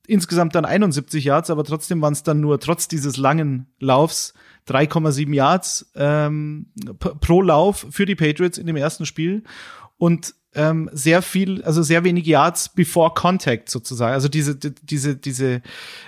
[0.08, 4.34] insgesamt dann 71 Yards, aber trotzdem waren es dann nur trotz dieses langen Laufs
[4.68, 6.66] 3,7 Yards ähm,
[6.98, 9.44] pro Lauf für die Patriots in dem ersten Spiel
[9.98, 14.14] und ähm, sehr viel, also sehr wenig Yards before Contact sozusagen.
[14.14, 15.60] Also diese diese diese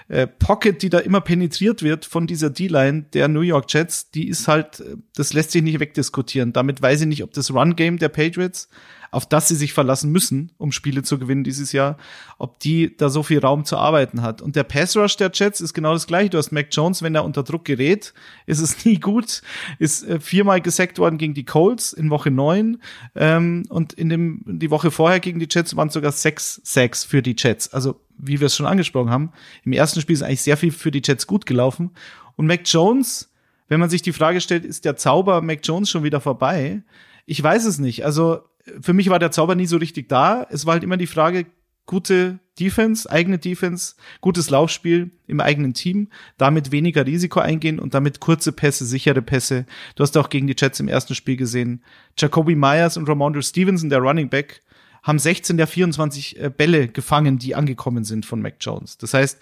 [0.08, 4.26] äh, Pocket, die da immer penetriert wird von dieser D-Line der New York Jets, die
[4.26, 4.82] ist halt,
[5.14, 6.54] das lässt sich nicht wegdiskutieren.
[6.54, 8.70] Damit weiß ich nicht, ob das Run Game der Patriots
[9.10, 11.96] auf das sie sich verlassen müssen, um Spiele zu gewinnen dieses Jahr,
[12.38, 14.42] ob die da so viel Raum zu arbeiten hat.
[14.42, 16.30] Und der Pass Rush der Jets ist genau das gleiche.
[16.30, 18.12] Du hast Mac Jones, wenn er unter Druck gerät,
[18.46, 19.42] ist es nie gut,
[19.78, 22.78] ist äh, viermal gesackt worden gegen die Colts in Woche neun
[23.14, 27.22] ähm, und in dem die Woche vorher gegen die Jets waren sogar sechs Sacks für
[27.22, 27.72] die Jets.
[27.72, 29.32] Also wie wir es schon angesprochen haben,
[29.64, 31.90] im ersten Spiel ist eigentlich sehr viel für die Jets gut gelaufen.
[32.36, 33.30] Und Mac Jones,
[33.68, 36.82] wenn man sich die Frage stellt, ist der Zauber Mac Jones schon wieder vorbei?
[37.26, 38.04] Ich weiß es nicht.
[38.04, 38.40] Also
[38.80, 40.46] für mich war der Zauber nie so richtig da.
[40.50, 41.46] Es war halt immer die Frage,
[41.86, 48.20] gute Defense, eigene Defense, gutes Laufspiel im eigenen Team, damit weniger Risiko eingehen und damit
[48.20, 49.64] kurze Pässe, sichere Pässe.
[49.94, 51.82] Du hast auch gegen die Jets im ersten Spiel gesehen.
[52.16, 54.62] Jacoby Myers und Ramondre Stevenson, der Running Back,
[55.02, 58.98] haben 16 der 24 äh, Bälle gefangen, die angekommen sind von Mac Jones.
[58.98, 59.40] Das heißt,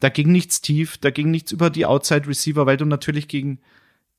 [0.00, 3.60] da ging nichts tief, da ging nichts über die Outside Receiver, weil du natürlich gegen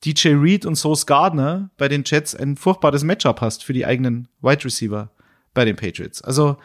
[0.05, 4.27] DJ Reed und Sauce Gardner bei den Jets ein furchtbares Matchup hast für die eigenen
[4.41, 5.11] Wide Receiver
[5.53, 6.21] bei den Patriots.
[6.21, 6.57] Also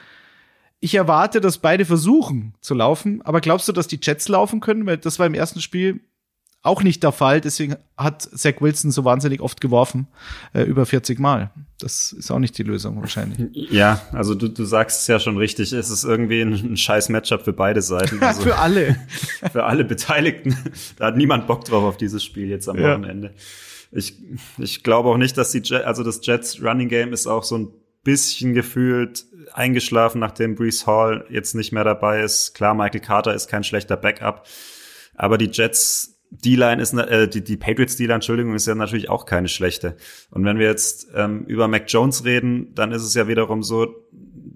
[0.81, 4.87] ich erwarte, dass beide versuchen zu laufen, aber glaubst du, dass die Jets laufen können?
[4.87, 6.01] Weil das war im ersten Spiel
[6.62, 7.40] auch nicht der Fall.
[7.40, 10.09] Deswegen hat Zach Wilson so wahnsinnig oft geworfen,
[10.53, 11.51] äh, über 40 Mal.
[11.79, 13.49] Das ist auch nicht die Lösung wahrscheinlich.
[13.53, 15.73] Ja, also du, du sagst es ja schon richtig.
[15.73, 18.23] Es ist irgendwie ein, ein scheiß Matchup für beide Seiten.
[18.23, 18.97] Also für alle.
[19.53, 20.57] für alle Beteiligten.
[20.97, 22.92] Da hat niemand Bock drauf auf dieses Spiel jetzt am ja.
[22.92, 23.35] Wochenende.
[23.90, 24.14] Ich,
[24.59, 27.57] ich glaube auch nicht, dass die Jet, also das Jets Running Game ist auch so
[27.57, 27.71] ein
[28.05, 32.55] bisschen gefühlt eingeschlafen, nachdem Brees Hall jetzt nicht mehr dabei ist.
[32.55, 34.47] Klar, Michael Carter ist kein schlechter Backup.
[35.14, 39.24] Aber die Jets D-Line ist, äh, die, die Patriots D-Line, Entschuldigung, ist ja natürlich auch
[39.24, 39.96] keine schlechte.
[40.30, 43.94] Und wenn wir jetzt ähm, über Mac Jones reden, dann ist es ja wiederum so,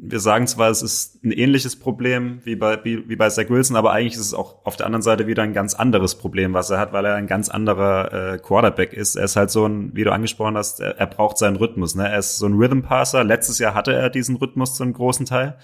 [0.04, 3.76] wir sagen zwar, es ist ein ähnliches Problem wie bei, wie, wie bei Zach Wilson,
[3.76, 6.70] aber eigentlich ist es auch auf der anderen Seite wieder ein ganz anderes Problem, was
[6.70, 9.14] er hat, weil er ein ganz anderer äh, Quarterback ist.
[9.14, 11.94] Er ist halt so ein, wie du angesprochen hast, er, er braucht seinen Rhythmus.
[11.94, 12.08] Ne?
[12.08, 13.22] Er ist so ein Rhythm-Passer.
[13.22, 15.56] Letztes Jahr hatte er diesen Rhythmus zu einem großen Teil.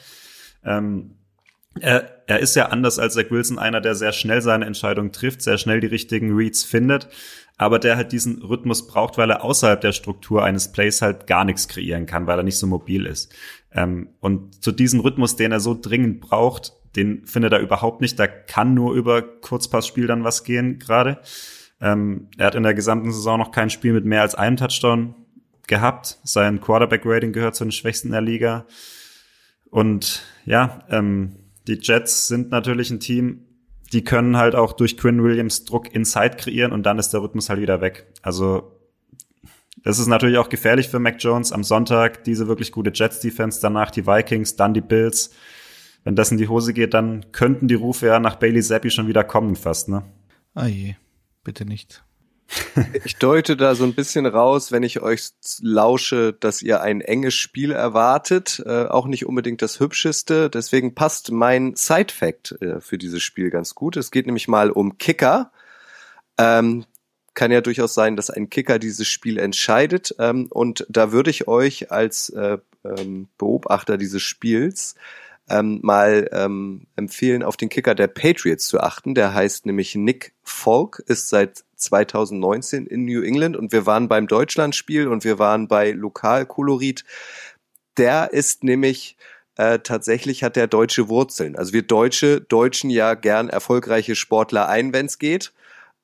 [0.65, 1.18] Ähm,
[1.81, 5.43] er, er ist ja anders als Zach Wilson einer, der sehr schnell seine Entscheidung trifft,
[5.43, 7.09] sehr schnell die richtigen Reads findet,
[7.57, 11.45] aber der halt diesen Rhythmus braucht, weil er außerhalb der Struktur eines Plays halt gar
[11.45, 13.35] nichts kreieren kann, weil er nicht so mobil ist.
[13.73, 18.19] Ähm, und zu diesem Rhythmus, den er so dringend braucht, den findet er überhaupt nicht.
[18.19, 21.19] Da kann nur über Kurzpassspiel dann was gehen gerade.
[21.81, 25.15] Ähm, er hat in der gesamten Saison noch kein Spiel mit mehr als einem Touchdown
[25.67, 26.19] gehabt.
[26.25, 28.67] Sein Quarterback-Rating gehört zu den schwächsten der Liga.
[29.71, 31.37] Und ja, ähm,
[31.69, 33.45] die Jets sind natürlich ein Team,
[33.93, 37.49] die können halt auch durch Quinn Williams Druck inside kreieren und dann ist der Rhythmus
[37.49, 38.07] halt wieder weg.
[38.23, 38.73] Also
[39.85, 43.91] das ist natürlich auch gefährlich für Mac Jones am Sonntag, diese wirklich gute Jets-Defense, danach
[43.91, 45.31] die Vikings, dann die Bills.
[46.05, 49.09] Wenn das in die Hose geht, dann könnten die Rufe ja nach Bailey Zappi schon
[49.09, 50.05] wieder kommen fast, ne?
[50.55, 50.97] Ah je,
[51.45, 52.03] bitte nicht.
[53.05, 55.31] Ich deute da so ein bisschen raus, wenn ich euch
[55.61, 60.49] lausche, dass ihr ein enges Spiel erwartet, äh, auch nicht unbedingt das hübscheste.
[60.49, 63.97] Deswegen passt mein Side-Fact äh, für dieses Spiel ganz gut.
[63.97, 65.53] Es geht nämlich mal um Kicker.
[66.39, 66.87] Ähm,
[67.35, 70.15] kann ja durchaus sein, dass ein Kicker dieses Spiel entscheidet.
[70.19, 74.95] Ähm, und da würde ich euch als äh, ähm, Beobachter dieses Spiels
[75.49, 79.15] ähm, mal ähm, empfehlen, auf den Kicker der Patriots zu achten.
[79.15, 84.27] Der heißt nämlich Nick Falk, ist seit 2019 in New England und wir waren beim
[84.27, 87.05] Deutschlandspiel und wir waren bei Lokalkolorit.
[87.97, 89.17] Der ist nämlich
[89.57, 91.57] äh, tatsächlich hat der deutsche Wurzeln.
[91.57, 95.53] Also wir Deutsche deutschen ja gern erfolgreiche Sportler ein, wenn es geht.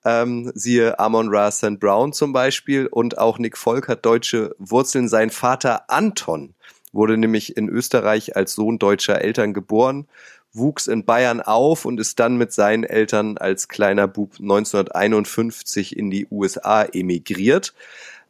[0.04, 1.80] Ähm, siehe Amon Ra St.
[1.80, 5.08] Brown zum Beispiel und auch Nick Volk hat deutsche Wurzeln.
[5.08, 6.54] Sein Vater Anton
[6.92, 10.06] wurde nämlich in Österreich als Sohn deutscher Eltern geboren,
[10.54, 16.10] wuchs in Bayern auf und ist dann mit seinen Eltern als kleiner Bub 1951 in
[16.10, 17.74] die USA emigriert.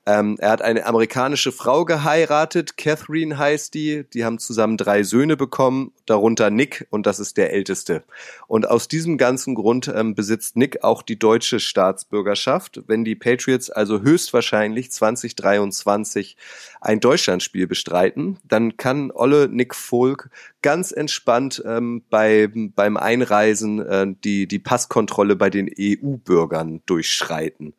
[0.06, 4.04] Ähm, er hat eine amerikanische Frau geheiratet, Catherine heißt die.
[4.12, 8.04] Die haben zusammen drei Söhne bekommen, darunter Nick und das ist der älteste.
[8.46, 12.82] Und aus diesem ganzen Grund ähm, besitzt Nick auch die deutsche Staatsbürgerschaft.
[12.86, 16.36] Wenn die Patriots also höchstwahrscheinlich 2023
[16.82, 20.28] ein Deutschlandspiel bestreiten, dann kann Olle Nick Volk
[20.60, 27.72] ganz entspannt ähm, bei, beim Einreisen äh, die, die Passkontrolle bei den EU-Bürgern durchschreiten.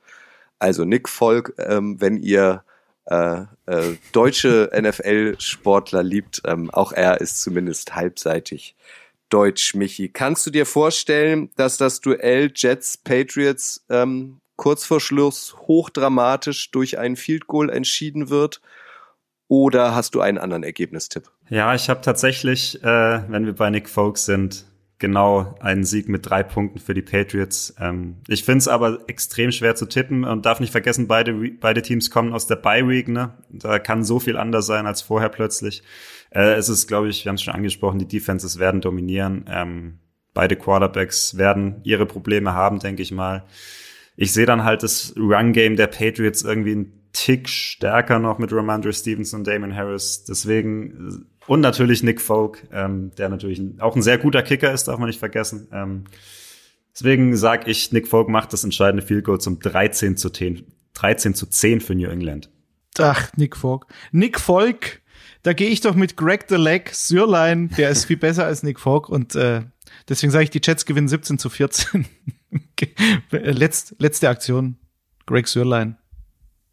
[0.65, 2.63] Also Nick Volk, ähm, wenn ihr
[3.05, 8.75] äh, äh, deutsche NFL-Sportler liebt, ähm, auch er ist zumindest halbseitig
[9.29, 10.09] deutsch, Michi.
[10.09, 17.15] Kannst du dir vorstellen, dass das Duell Jets-Patriots ähm, kurz vor Schluss hochdramatisch durch ein
[17.15, 18.59] Field Goal entschieden wird?
[19.47, 21.29] Oder hast du einen anderen Ergebnistipp?
[21.47, 24.65] Ja, ich habe tatsächlich, äh, wenn wir bei Nick Folk sind,
[24.97, 27.75] genau einen Sieg mit drei Punkten für die Patriots.
[27.79, 31.81] Ähm, ich finde es aber extrem schwer zu tippen und darf nicht vergessen, beide, beide
[31.81, 33.07] Teams kommen aus der Bye Week.
[33.07, 33.33] Ne?
[33.49, 35.83] Da kann so viel anders sein als vorher plötzlich.
[36.31, 39.45] Äh, es ist, glaube ich, wir haben es schon angesprochen, die Defenses werden dominieren.
[39.49, 39.99] Ähm,
[40.33, 43.45] beide Quarterbacks werden ihre Probleme haben, denke ich mal.
[44.15, 48.91] Ich sehe dann halt das Run-Game der Patriots irgendwie ein Tick stärker noch mit Ramondre
[48.91, 50.25] Stevenson und Damon Harris.
[50.25, 54.97] Deswegen und natürlich Nick Folk, ähm, der natürlich auch ein sehr guter Kicker ist, darf
[54.97, 55.67] man nicht vergessen.
[55.71, 56.05] Ähm,
[56.93, 61.35] deswegen sage ich, Nick Folk macht das entscheidende Field Goal zum 13 zu 10, 13
[61.35, 62.49] zu 10 für New England.
[62.97, 63.85] Ach, Nick Folk.
[64.11, 65.01] Nick Folk,
[65.43, 68.79] da gehe ich doch mit Greg the Leg, Sürlein, der ist viel besser als Nick
[68.79, 69.61] Folk und äh,
[70.09, 72.05] deswegen sage ich, die Jets gewinnen 17 zu 14.
[73.31, 74.77] Letz, letzte Aktion,
[75.25, 75.97] Greg Sürlein.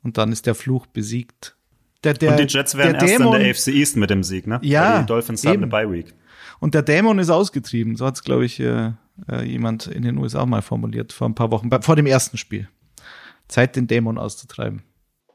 [0.03, 1.57] Und dann ist der Fluch besiegt.
[2.05, 4.47] Der, der, und die Jets werden erst Dämon, in der AFC East mit dem Sieg,
[4.47, 4.59] ne?
[4.63, 4.95] Ja.
[4.95, 5.53] Weil die Dolphins eben.
[5.53, 6.15] haben eine Bye Week.
[6.59, 7.97] Und der Dämon ist ausgetrieben.
[7.97, 8.93] So hat es, glaube ich, äh,
[9.31, 12.69] äh, jemand in den USA mal formuliert vor ein paar Wochen, vor dem ersten Spiel.
[13.49, 14.83] Zeit, den Dämon auszutreiben.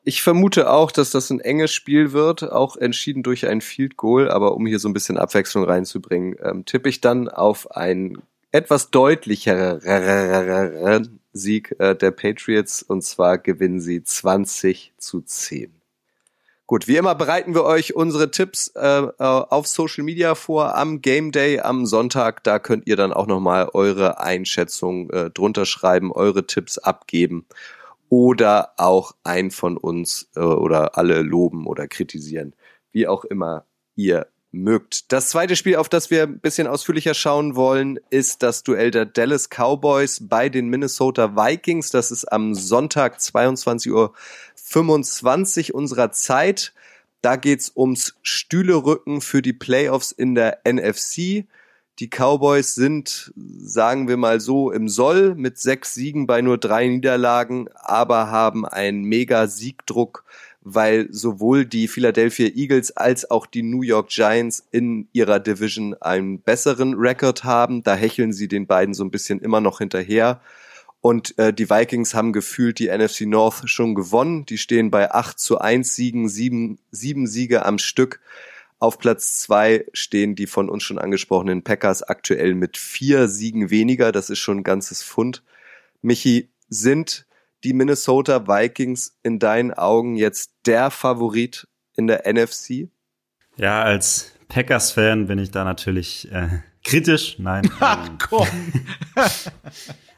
[0.04, 4.32] Ich vermute auch, dass das ein enges Spiel wird, auch entschieden durch ein Field Goal,
[4.32, 8.20] aber um hier so ein bisschen Abwechslung reinzubringen, ähm, tippe ich dann auf einen
[8.54, 15.77] etwas deutlicheren Sieg äh, der Patriots und zwar gewinnen sie 20 zu 10.
[16.68, 21.02] Gut, wie immer bereiten wir euch unsere Tipps äh, äh, auf Social Media vor am
[21.02, 22.44] Game Day am Sonntag.
[22.44, 27.46] Da könnt ihr dann auch nochmal eure Einschätzung äh, drunter schreiben, eure Tipps abgeben
[28.10, 32.54] oder auch ein von uns äh, oder alle loben oder kritisieren,
[32.92, 35.12] wie auch immer ihr mögt.
[35.12, 39.06] Das zweite Spiel, auf das wir ein bisschen ausführlicher schauen wollen, ist das Duell der
[39.06, 41.90] Dallas Cowboys bei den Minnesota Vikings.
[41.92, 44.14] Das ist am Sonntag 22 Uhr
[44.56, 46.74] 25 unserer Zeit.
[47.22, 51.46] Da geht's ums Stühlerücken für die Playoffs in der NFC.
[52.00, 56.88] Die Cowboys sind, sagen wir mal so, im Soll mit sechs Siegen bei nur drei
[56.88, 60.24] Niederlagen, aber haben einen mega Siegdruck,
[60.74, 66.42] weil sowohl die Philadelphia Eagles als auch die New York Giants in ihrer Division einen
[66.42, 67.84] besseren Rekord haben.
[67.84, 70.42] Da hecheln sie den beiden so ein bisschen immer noch hinterher.
[71.00, 74.46] Und äh, die Vikings haben gefühlt die NFC North schon gewonnen.
[74.46, 78.20] Die stehen bei 8 zu 1 Siegen, sieben, sieben Siege am Stück.
[78.80, 84.12] Auf Platz zwei stehen die von uns schon angesprochenen Packers aktuell mit vier Siegen weniger.
[84.12, 85.44] Das ist schon ein ganzes Pfund.
[86.02, 87.27] Michi, sind
[87.64, 92.90] die Minnesota Vikings in deinen Augen jetzt der Favorit in der NFC?
[93.58, 97.38] Ja, als Packers-Fan bin ich da natürlich äh, kritisch.
[97.40, 97.70] Nein.
[97.80, 98.48] Ach komm.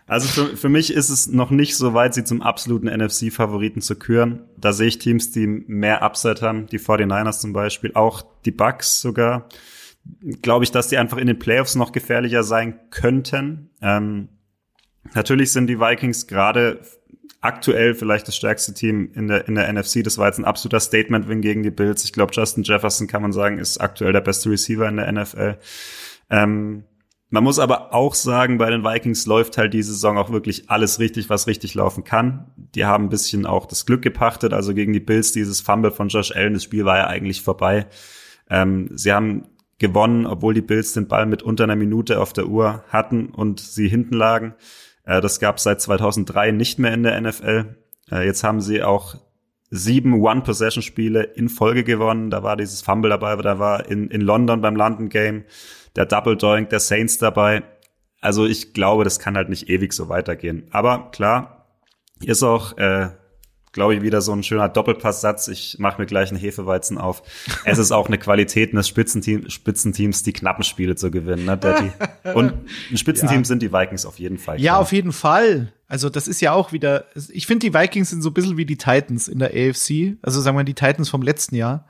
[0.10, 3.96] Also für, für mich ist es noch nicht so weit, sie zum absoluten NFC-Favoriten zu
[3.96, 4.42] küren.
[4.58, 9.02] Da sehe ich Teams, die mehr Upset haben, die 49ers zum Beispiel, auch die Bucks
[9.02, 9.48] sogar.
[10.42, 13.70] Glaube ich, dass die einfach in den Playoffs noch gefährlicher sein könnten.
[13.84, 14.30] Ähm,
[15.14, 16.82] natürlich sind die Vikings gerade
[17.42, 20.04] aktuell vielleicht das stärkste Team in der, in der NFC.
[20.04, 22.04] Das war jetzt ein absoluter Statement-Win gegen die Bills.
[22.04, 25.58] Ich glaube, Justin Jefferson kann man sagen, ist aktuell der beste Receiver in der NFL.
[26.30, 26.84] Ähm,
[27.32, 31.00] man muss aber auch sagen, bei den Vikings läuft halt diese Saison auch wirklich alles
[31.00, 32.52] richtig, was richtig laufen kann.
[32.76, 34.52] Die haben ein bisschen auch das Glück gepachtet.
[34.52, 37.86] Also gegen die Bills dieses Fumble von Josh Allen, das Spiel war ja eigentlich vorbei.
[38.50, 39.44] Ähm, sie haben
[39.78, 43.60] gewonnen, obwohl die Bills den Ball mit unter einer Minute auf der Uhr hatten und
[43.60, 44.56] sie hinten lagen.
[45.10, 47.76] Äh, das gab es seit 2003 nicht mehr in der NFL.
[48.12, 49.16] Äh, jetzt haben sie auch
[49.72, 52.30] sieben One-Possession-Spiele in Folge gewonnen.
[52.30, 55.46] Da war dieses Fumble dabei, da war in, in London beim London Game
[55.96, 57.64] der Double Doink der Saints dabei.
[58.22, 60.68] Also ich glaube, das kann halt nicht ewig so weitergehen.
[60.72, 61.66] Aber klar,
[62.24, 63.10] ist auch, äh,
[63.72, 65.48] glaube ich, wieder so ein schöner Doppelpasssatz.
[65.48, 67.24] Ich mache mir gleich einen Hefeweizen auf.
[67.66, 71.46] Es ist auch eine Qualität eines Spitzenteam, Spitzenteams, die knappen Spiele zu gewinnen.
[71.46, 71.92] Ne, Daddy?
[72.34, 72.54] Und
[72.92, 73.46] ein Spitzenteam ja.
[73.46, 74.60] sind die Vikings auf jeden Fall.
[74.60, 74.82] Ja, klar.
[74.82, 75.72] auf jeden Fall.
[75.88, 78.66] Also das ist ja auch wieder, ich finde, die Vikings sind so ein bisschen wie
[78.66, 80.18] die Titans in der AFC.
[80.22, 81.86] Also sagen wir die Titans vom letzten Jahr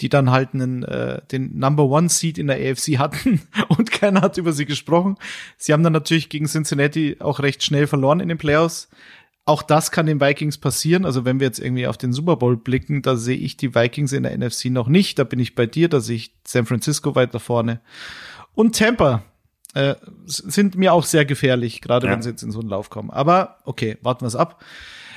[0.00, 4.22] die dann halt einen, äh, den Number One Seed in der AFC hatten und keiner
[4.22, 5.16] hat über sie gesprochen.
[5.56, 8.88] Sie haben dann natürlich gegen Cincinnati auch recht schnell verloren in den Playoffs.
[9.44, 11.04] Auch das kann den Vikings passieren.
[11.04, 14.12] Also wenn wir jetzt irgendwie auf den Super Bowl blicken, da sehe ich die Vikings
[14.12, 15.18] in der NFC noch nicht.
[15.18, 17.80] Da bin ich bei dir, da sehe ich San Francisco weiter vorne.
[18.54, 19.22] Und Tampa
[19.74, 19.94] äh,
[20.26, 22.12] sind mir auch sehr gefährlich, gerade ja.
[22.12, 23.10] wenn sie jetzt in so einen Lauf kommen.
[23.10, 24.62] Aber okay, warten wir es ab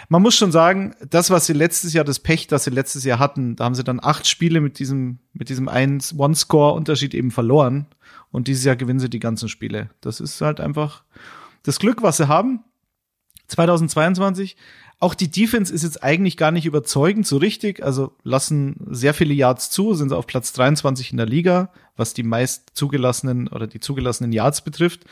[0.09, 3.19] man muss schon sagen, das, was sie letztes Jahr, das Pech, das sie letztes Jahr
[3.19, 7.87] hatten, da haben sie dann acht Spiele mit diesem, mit diesem One-Score-Unterschied eben verloren.
[8.31, 9.89] Und dieses Jahr gewinnen sie die ganzen Spiele.
[10.01, 11.03] Das ist halt einfach
[11.63, 12.63] das Glück, was sie haben.
[13.53, 14.55] 2022.
[14.99, 17.83] Auch die Defense ist jetzt eigentlich gar nicht überzeugend so richtig.
[17.83, 22.13] Also lassen sehr viele Yards zu, sind sie auf Platz 23 in der Liga, was
[22.13, 25.05] die meist zugelassenen oder die zugelassenen Yards betrifft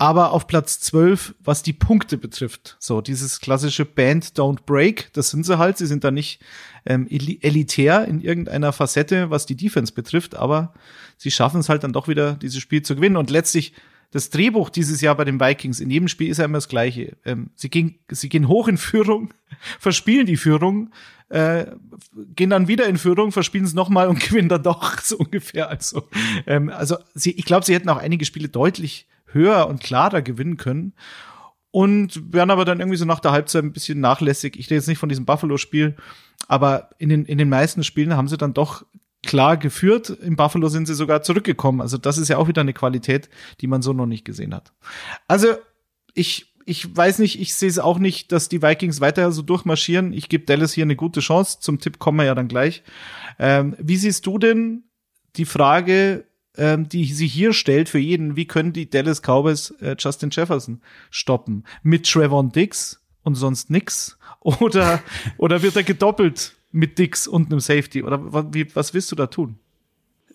[0.00, 2.76] aber auf Platz 12, was die Punkte betrifft.
[2.78, 5.76] So, dieses klassische Band Don't Break, das sind sie halt.
[5.76, 6.40] Sie sind da nicht
[6.86, 10.72] ähm, elitär in irgendeiner Facette, was die Defense betrifft, aber
[11.18, 13.18] sie schaffen es halt dann doch wieder, dieses Spiel zu gewinnen.
[13.18, 13.74] Und letztlich
[14.12, 17.16] das Drehbuch dieses Jahr bei den Vikings, in jedem Spiel ist ja immer das gleiche.
[17.24, 19.32] Ähm, sie, gehen, sie gehen hoch in Führung,
[19.78, 20.90] verspielen die Führung,
[21.28, 21.66] äh,
[22.34, 25.68] gehen dann wieder in Führung, verspielen es nochmal und gewinnen dann doch so ungefähr.
[25.68, 26.08] Also,
[26.46, 30.56] ähm, also sie, ich glaube, sie hätten auch einige Spiele deutlich höher und klarer gewinnen
[30.56, 30.92] können.
[31.72, 34.58] Und werden aber dann irgendwie so nach der Halbzeit ein bisschen nachlässig.
[34.58, 35.94] Ich rede jetzt nicht von diesem Buffalo-Spiel,
[36.48, 38.84] aber in den, in den meisten Spielen haben sie dann doch
[39.22, 40.10] klar geführt.
[40.10, 41.80] In Buffalo sind sie sogar zurückgekommen.
[41.80, 43.28] Also das ist ja auch wieder eine Qualität,
[43.60, 44.72] die man so noch nicht gesehen hat.
[45.28, 45.48] Also
[46.14, 50.12] ich, ich weiß nicht, ich sehe es auch nicht, dass die Vikings weiter so durchmarschieren.
[50.12, 51.58] Ich gebe Dallas hier eine gute Chance.
[51.60, 52.82] Zum Tipp kommen wir ja dann gleich.
[53.38, 54.84] Ähm, wie siehst du denn
[55.36, 59.96] die Frage, ähm, die sie hier stellt für jeden, wie können die Dallas Cowboys äh,
[59.98, 60.80] Justin Jefferson
[61.10, 61.64] stoppen?
[61.82, 64.18] Mit Trevon Dix und sonst nix?
[64.40, 65.02] Oder,
[65.38, 68.02] oder wird er gedoppelt mit Dix und einem Safety?
[68.02, 68.20] Oder
[68.52, 69.58] wie, was willst du da tun?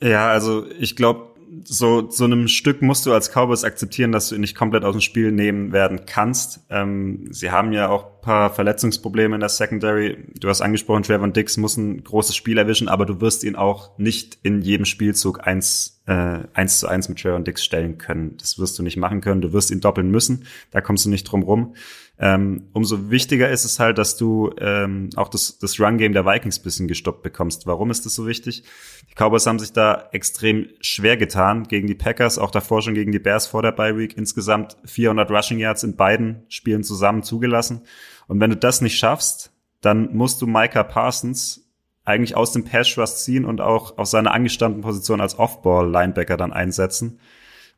[0.01, 4.35] Ja, also ich glaube, so, so einem Stück musst du als Cowboys akzeptieren, dass du
[4.35, 6.61] ihn nicht komplett aus dem Spiel nehmen werden kannst.
[6.69, 10.17] Ähm, sie haben ja auch paar Verletzungsprobleme in der Secondary.
[10.39, 13.97] Du hast angesprochen, Trevor Dix muss ein großes Spiel erwischen, aber du wirst ihn auch
[13.99, 18.35] nicht in jedem Spielzug eins, äh, eins zu eins mit Trevor Dix stellen können.
[18.37, 19.41] Das wirst du nicht machen können.
[19.41, 20.47] Du wirst ihn doppeln müssen.
[20.71, 21.75] Da kommst du nicht drum rum.
[22.17, 26.59] Ähm, umso wichtiger ist es halt, dass du ähm, auch das, das Run-Game der Vikings
[26.59, 27.67] bisschen gestoppt bekommst.
[27.67, 28.63] Warum ist das so wichtig?
[29.09, 33.11] Die Cowboys haben sich da extrem schwer getan gegen die Packers, auch davor schon gegen
[33.11, 34.15] die Bears vor der Bye Week.
[34.17, 37.81] Insgesamt 400 Rushing Yards in beiden Spielen zusammen zugelassen.
[38.27, 39.51] Und wenn du das nicht schaffst,
[39.81, 41.65] dann musst du Micah Parsons
[42.05, 46.53] eigentlich aus dem Pass Rush ziehen und auch auf seine angestammten Position als Off-Ball-Linebacker dann
[46.53, 47.19] einsetzen.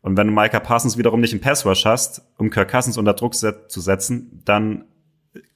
[0.07, 3.13] Und wenn du Micah Parsons wiederum nicht im Pass Rush hast, um Kirk Cousins unter
[3.13, 4.85] Druck zu setzen, dann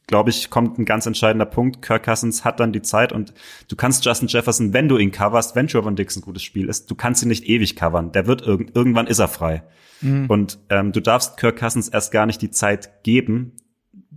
[0.07, 1.81] glaube ich, kommt ein ganz entscheidender Punkt.
[1.81, 3.33] Kirk Cousins hat dann die Zeit und
[3.69, 6.91] du kannst Justin Jefferson, wenn du ihn coverst, wenn Trevor Dix ein gutes Spiel ist,
[6.91, 8.11] du kannst ihn nicht ewig covern.
[8.11, 9.63] Der wird irgend, irgendwann ist er frei.
[10.01, 10.25] Mhm.
[10.25, 13.53] Und ähm, du darfst Kirk Cousins erst gar nicht die Zeit geben,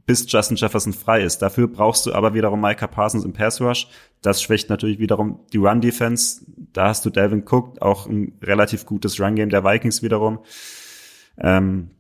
[0.06, 1.38] bis Justin Jefferson frei ist.
[1.38, 3.88] Dafür brauchst du aber wiederum Micah Parsons im Pass Rush.
[4.22, 6.42] Das schwächt natürlich wiederum die Run Defense.
[6.72, 10.40] Da hast du Delvin Cook, auch ein relativ gutes Run Game der Vikings wiederum.
[11.38, 11.90] Ähm,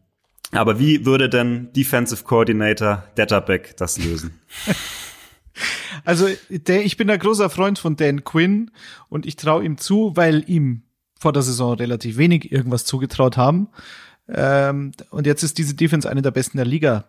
[0.52, 4.40] aber wie würde denn Defensive Coordinator Datterbeck das lösen?
[6.04, 8.72] Also der, ich bin ein großer Freund von Dan Quinn
[9.08, 10.82] und ich traue ihm zu, weil ihm
[11.18, 13.68] vor der Saison relativ wenig irgendwas zugetraut haben.
[14.28, 17.04] Ähm, und jetzt ist diese Defense eine der besten der Liga.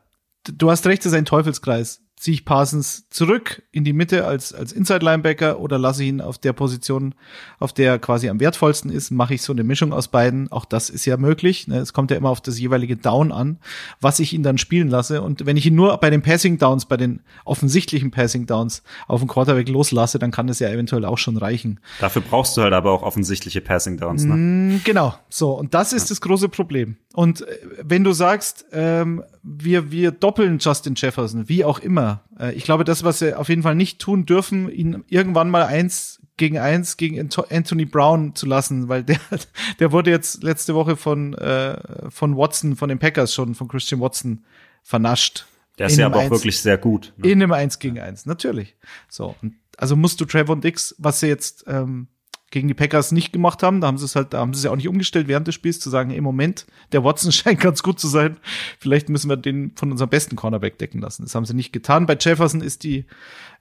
[0.45, 4.53] Du hast recht, es ist ein Teufelskreis ziehe ich Parsons zurück in die Mitte als,
[4.53, 7.13] als Inside-Linebacker oder lasse ich ihn auf der Position,
[7.59, 10.49] auf der er quasi am wertvollsten ist, mache ich so eine Mischung aus beiden.
[10.51, 11.67] Auch das ist ja möglich.
[11.67, 11.77] Ne?
[11.77, 13.59] Es kommt ja immer auf das jeweilige Down an,
[13.99, 15.21] was ich ihn dann spielen lasse.
[15.21, 19.19] Und wenn ich ihn nur bei den Passing Downs, bei den offensichtlichen Passing Downs auf
[19.19, 21.81] den Quarterback loslasse, dann kann das ja eventuell auch schon reichen.
[21.99, 24.35] Dafür brauchst du halt aber auch offensichtliche Passing Downs, ne?
[24.35, 25.13] Mm, genau.
[25.29, 25.51] So.
[25.51, 26.09] Und das ist ja.
[26.09, 26.95] das große Problem.
[27.15, 32.25] Und äh, wenn du sagst, ähm, wir, wir doppeln Justin Jefferson, wie auch immer.
[32.37, 35.65] Äh, ich glaube, das, was sie auf jeden Fall nicht tun dürfen, ihn irgendwann mal
[35.65, 37.17] eins gegen eins gegen
[37.49, 39.19] Anthony Brown zu lassen, weil der,
[39.79, 41.77] der wurde jetzt letzte Woche von, äh,
[42.09, 44.43] von Watson, von den Packers schon, von Christian Watson
[44.83, 45.45] vernascht.
[45.77, 47.13] Der ist ja aber auch wirklich sehr gut.
[47.15, 47.31] Ne?
[47.31, 48.75] In einem Eins gegen Eins, natürlich.
[49.07, 49.35] So,
[49.77, 52.07] also musst du Trevor Dix, was sie jetzt ähm,
[52.55, 53.81] gegen die Packers nicht gemacht haben.
[53.81, 55.55] Da haben sie es halt, da haben sie es ja auch nicht umgestellt während des
[55.55, 58.37] Spiels zu sagen, im Moment, der Watson scheint ganz gut zu sein.
[58.79, 61.23] Vielleicht müssen wir den von unserem besten Cornerback decken lassen.
[61.23, 62.05] Das haben sie nicht getan.
[62.05, 63.07] Bei Jefferson ist die,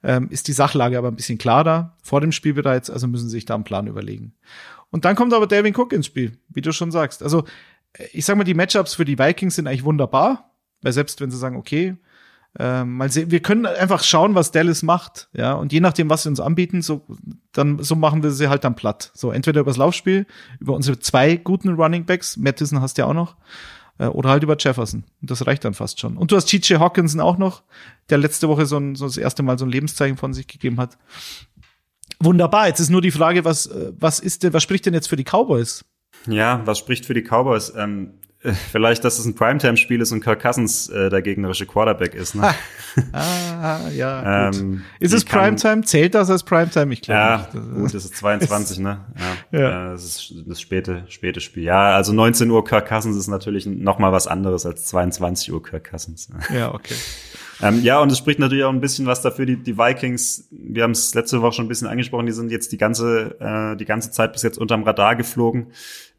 [0.01, 3.35] ähm, ist die Sachlage aber ein bisschen klarer vor dem Spiel bereits, also müssen sie
[3.35, 4.33] sich da einen Plan überlegen.
[4.91, 7.21] Und dann kommt aber Dalvin Cook ins Spiel, wie du schon sagst.
[7.21, 7.43] Also,
[8.13, 11.37] ich sag mal, die Matchups für die Vikings sind eigentlich wunderbar, weil selbst wenn sie
[11.37, 11.97] sagen, okay,
[12.57, 16.23] ähm, mal sehen, wir können einfach schauen, was Dallas macht, ja, und je nachdem, was
[16.23, 17.05] sie uns anbieten, so
[17.51, 19.11] dann so machen wir sie halt dann platt.
[19.13, 20.25] So entweder übers Laufspiel,
[20.59, 23.35] über unsere zwei guten Running Backs, Mattison hast du ja auch noch,
[23.97, 25.03] äh, oder halt über Jefferson.
[25.21, 26.17] Und das reicht dann fast schon.
[26.17, 27.63] Und du hast TJ Hawkinson auch noch,
[28.09, 30.79] der letzte Woche so, ein, so das erste Mal so ein Lebenszeichen von sich gegeben
[30.79, 30.97] hat.
[32.19, 32.67] Wunderbar.
[32.67, 35.17] Jetzt ist nur die Frage, was äh, was ist denn, was spricht denn jetzt für
[35.17, 35.83] die Cowboys?
[36.27, 37.73] Ja, was spricht für die Cowboys?
[37.75, 38.13] Ähm,
[38.71, 42.35] Vielleicht, dass es ein Primetime-Spiel ist und Kirk Cousins äh, der gegnerische Quarterback ist.
[42.35, 42.53] Ne?
[43.11, 44.49] ah, ja.
[44.49, 45.83] Ähm, ist es Primetime?
[45.83, 46.93] Zählt das als Primetime?
[46.93, 47.75] Ich glaube ja, nicht.
[47.75, 48.99] gut, das ist 22, ne?
[49.51, 49.87] Ja, ja.
[49.87, 51.63] Äh, das ist das späte, späte Spiel.
[51.63, 55.63] Ja, also 19 Uhr Kirk Cousins ist natürlich noch mal was anderes als 22 Uhr
[55.63, 56.29] Kirk Cousins.
[56.53, 56.95] Ja, okay.
[57.61, 60.83] Ähm, ja, und es spricht natürlich auch ein bisschen was dafür, die, die Vikings, wir
[60.83, 63.85] haben es letzte Woche schon ein bisschen angesprochen, die sind jetzt die ganze, äh, die
[63.85, 65.67] ganze Zeit bis jetzt unterm Radar geflogen.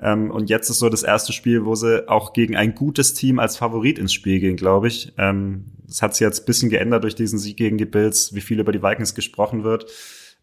[0.01, 3.39] Ähm, und jetzt ist so das erste Spiel, wo sie auch gegen ein gutes Team
[3.39, 5.13] als Favorit ins Spiel gehen, glaube ich.
[5.19, 8.41] Ähm, das hat sich jetzt ein bisschen geändert durch diesen Sieg gegen die Bills, wie
[8.41, 9.87] viel über die Vikings gesprochen wird.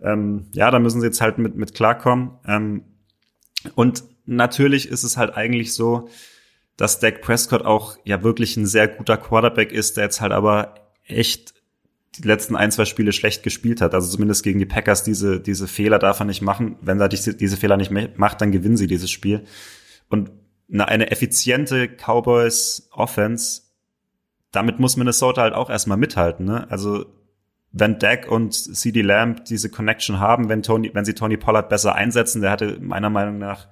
[0.01, 2.31] Ähm, ja, da müssen sie jetzt halt mit, mit klarkommen.
[2.47, 2.83] Ähm,
[3.75, 6.09] und natürlich ist es halt eigentlich so,
[6.77, 10.75] dass Dak Prescott auch ja wirklich ein sehr guter Quarterback ist, der jetzt halt aber
[11.13, 11.53] echt
[12.17, 13.93] die letzten ein, zwei Spiele schlecht gespielt hat.
[13.93, 16.75] Also zumindest gegen die Packers diese, diese Fehler darf er nicht machen.
[16.81, 19.43] Wenn er diese, Fehler nicht macht, dann gewinnen sie dieses Spiel.
[20.09, 20.31] Und
[20.71, 23.61] eine, eine effiziente Cowboys Offense,
[24.51, 26.45] damit muss Minnesota halt auch erstmal mithalten.
[26.45, 26.69] Ne?
[26.69, 27.05] Also
[27.71, 31.95] wenn Dak und CD Lamb diese Connection haben, wenn Tony, wenn sie Tony Pollard besser
[31.95, 33.67] einsetzen, der hatte meiner Meinung nach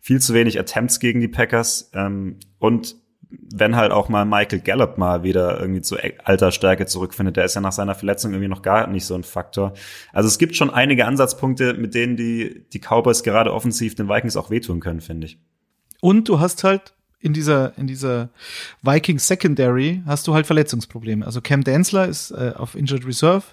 [0.00, 1.90] viel zu wenig Attempts gegen die Packers.
[1.92, 2.96] Ähm, und
[3.30, 7.54] wenn halt auch mal Michael Gallup mal wieder irgendwie zu alter Stärke zurückfindet, der ist
[7.54, 9.74] ja nach seiner Verletzung irgendwie noch gar nicht so ein Faktor.
[10.12, 14.36] Also es gibt schon einige Ansatzpunkte, mit denen die, die Cowboys gerade offensiv den Vikings
[14.36, 15.38] auch wehtun können, finde ich.
[16.00, 18.30] Und du hast halt in dieser, in dieser
[18.82, 21.24] Vikings Secondary hast du halt Verletzungsprobleme.
[21.24, 23.44] Also Cam Densler ist äh, auf Injured Reserve.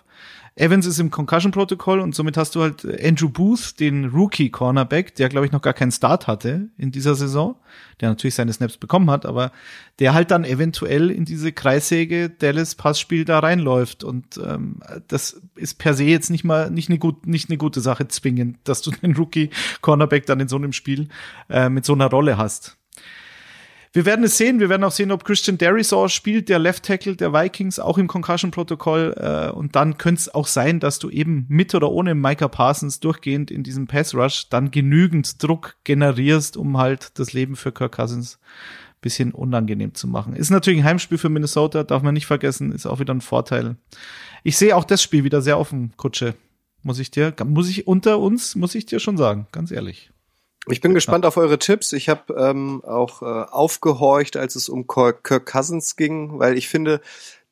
[0.58, 5.45] Evans ist im Concussion-Protokoll und somit hast du halt Andrew Booth, den Rookie-Cornerback, der, glaube
[5.45, 7.55] ich, noch gar keinen Start hatte in dieser Saison,
[8.01, 9.51] der natürlich seine Snaps bekommen hat, aber
[9.99, 14.03] der halt dann eventuell in diese Kreissäge Dallas-Passspiel da reinläuft.
[14.03, 17.80] Und ähm, das ist per se jetzt nicht mal nicht eine, gut, nicht eine gute
[17.80, 21.10] Sache zwingend, dass du den Rookie-Cornerback dann in so einem Spiel
[21.49, 22.78] äh, mit so einer Rolle hast
[23.93, 24.59] wir werden es sehen.
[24.59, 28.07] Wir werden auch sehen, ob Christian Derisaw spielt, der Left Tackle der Vikings, auch im
[28.07, 29.15] Concussion-Protokoll.
[29.17, 32.99] Äh, und dann könnte es auch sein, dass du eben mit oder ohne Micah Parsons
[32.99, 37.95] durchgehend in diesem Pass Rush dann genügend Druck generierst, um halt das Leben für Kirk
[37.95, 38.39] Cousins
[39.01, 40.35] bisschen unangenehm zu machen.
[40.35, 43.75] Ist natürlich ein Heimspiel für Minnesota, darf man nicht vergessen, ist auch wieder ein Vorteil.
[44.43, 46.35] Ich sehe auch das Spiel wieder sehr offen, Kutsche.
[46.83, 50.11] Muss ich dir, muss ich unter uns, muss ich dir schon sagen, ganz ehrlich.
[50.70, 51.93] Ich bin gespannt auf eure Tipps.
[51.93, 56.99] Ich habe ähm, auch äh, aufgehorcht, als es um Kirk Cousins ging, weil ich finde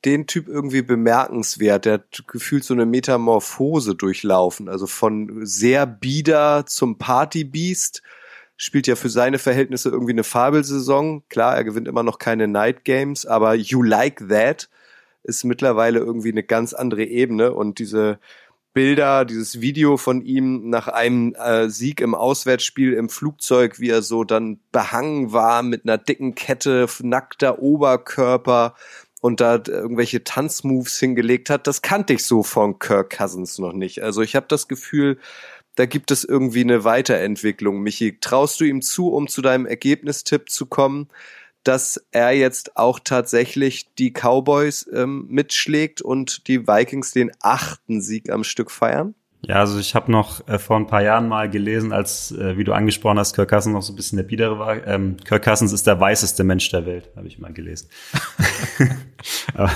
[0.04, 1.86] den Typ irgendwie bemerkenswert.
[1.86, 4.68] Der hat gefühlt so eine Metamorphose durchlaufen.
[4.68, 8.04] Also von sehr bieder zum Partybeast.
[8.58, 11.24] Spielt ja für seine Verhältnisse irgendwie eine Fabelsaison.
[11.30, 14.70] Klar, er gewinnt immer noch keine Night Games, aber You Like That
[15.24, 18.20] ist mittlerweile irgendwie eine ganz andere Ebene und diese
[18.76, 24.02] Bilder, dieses Video von ihm nach einem äh, Sieg im Auswärtsspiel im Flugzeug, wie er
[24.02, 28.76] so dann behangen war mit einer dicken Kette, nackter Oberkörper
[29.22, 34.04] und da irgendwelche Tanzmoves hingelegt hat, das kannte ich so von Kirk Cousins noch nicht.
[34.04, 35.20] Also ich habe das Gefühl,
[35.76, 37.82] da gibt es irgendwie eine Weiterentwicklung.
[37.82, 41.08] Michi, traust du ihm zu, um zu deinem Ergebnistipp zu kommen,
[41.68, 48.30] dass er jetzt auch tatsächlich die Cowboys ähm, mitschlägt und die Vikings den achten Sieg
[48.30, 49.16] am Stück feiern?
[49.48, 52.64] Ja, also ich habe noch äh, vor ein paar Jahren mal gelesen, als, äh, wie
[52.64, 54.88] du angesprochen hast, Kirk Cousins noch so ein bisschen der Biedere war.
[54.88, 57.90] Ähm, Kirk Cousins ist der weißeste Mensch der Welt, habe ich mal gelesen.
[59.54, 59.72] Aber,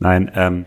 [0.00, 0.66] nein, ähm,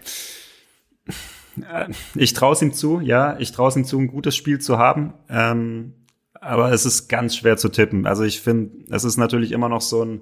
[1.70, 4.60] äh, ich traue es ihm zu, ja, ich traue es ihm zu, ein gutes Spiel
[4.60, 5.14] zu haben.
[5.30, 5.96] Ähm,
[6.42, 8.06] aber es ist ganz schwer zu tippen.
[8.06, 10.22] Also ich finde, es ist natürlich immer noch so ein,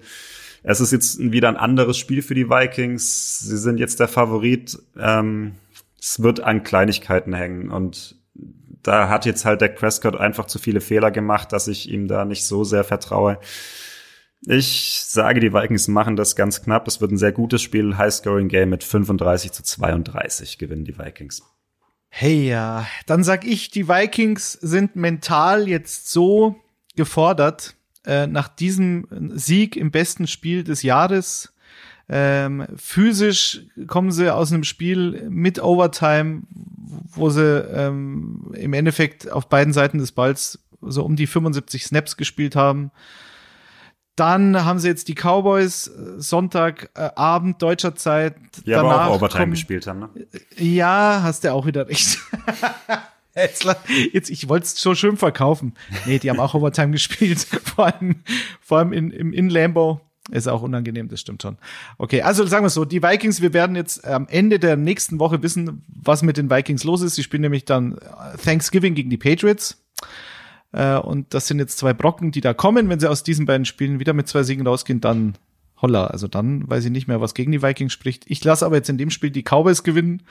[0.63, 3.39] es ist jetzt wieder ein anderes Spiel für die Vikings.
[3.39, 4.77] Sie sind jetzt der Favorit.
[4.97, 5.53] Ähm,
[5.99, 8.15] es wird an Kleinigkeiten hängen und
[8.83, 12.23] da hat jetzt halt der Prescott einfach zu viele Fehler gemacht, dass ich ihm da
[12.23, 13.39] nicht so sehr vertraue.
[14.45, 16.87] Ich sage, die Vikings machen das ganz knapp.
[16.87, 21.43] Es wird ein sehr gutes Spiel, High-Scoring-Game mit 35 zu 32 gewinnen die Vikings.
[22.19, 26.55] Hey ja, dann sag ich, die Vikings sind mental jetzt so
[26.95, 27.75] gefordert
[28.07, 29.05] äh, nach diesem
[29.35, 31.53] Sieg im besten Spiel des Jahres
[32.09, 36.41] ähm, physisch kommen sie aus einem Spiel mit Overtime,
[37.11, 42.17] wo sie ähm, im Endeffekt auf beiden Seiten des Balls so um die 75 Snaps
[42.17, 42.89] gespielt haben.
[44.17, 48.35] Dann haben sie jetzt die Cowboys äh, Sonntagabend äh, deutscher Zeit.
[48.65, 50.09] Die aber auch Overtime kommen, gespielt haben, ne?
[50.57, 52.17] Ja, hast du auch wieder recht.
[53.35, 53.67] jetzt,
[54.11, 55.75] jetzt, ich wollte es so schön verkaufen.
[56.07, 57.39] Nee, die haben auch Overtime gespielt.
[57.75, 58.23] Vor allem,
[58.59, 60.01] vor allem in, im in Lambo.
[60.31, 61.57] Ist auch unangenehm, das stimmt schon.
[61.99, 65.41] Okay, also sagen wir so, die Vikings, wir werden jetzt am Ende der nächsten Woche
[65.43, 67.15] wissen, was mit den Vikings los ist.
[67.15, 67.97] Sie spielen nämlich dann
[68.43, 69.77] Thanksgiving gegen die Patriots.
[70.71, 72.89] Äh, und das sind jetzt zwei Brocken, die da kommen.
[72.89, 75.37] Wenn sie aus diesen beiden Spielen wieder mit zwei Siegen rausgehen, dann
[75.81, 76.07] holla.
[76.07, 78.25] Also dann weiß ich nicht mehr, was gegen die Vikings spricht.
[78.27, 80.23] Ich lasse aber jetzt in dem Spiel die Cowboys gewinnen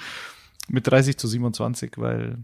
[0.69, 2.39] mit 30 zu 27, weil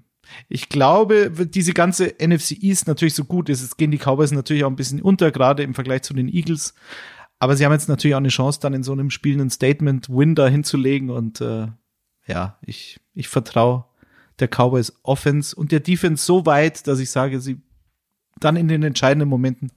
[0.48, 3.62] ich glaube, diese ganze NFC East natürlich so gut ist.
[3.62, 6.74] Es gehen die Cowboys natürlich auch ein bisschen unter, gerade im Vergleich zu den Eagles.
[7.38, 10.36] Aber sie haben jetzt natürlich auch eine Chance, dann in so einem Spiel einen Statement-Win
[10.36, 11.10] da hinzulegen.
[11.10, 11.66] Und äh,
[12.26, 13.84] ja, ich, ich vertraue
[14.38, 17.60] der Cowboys Offense und der Defense so weit, dass ich sage, sie
[18.44, 19.72] dann in den entscheidenden Momenten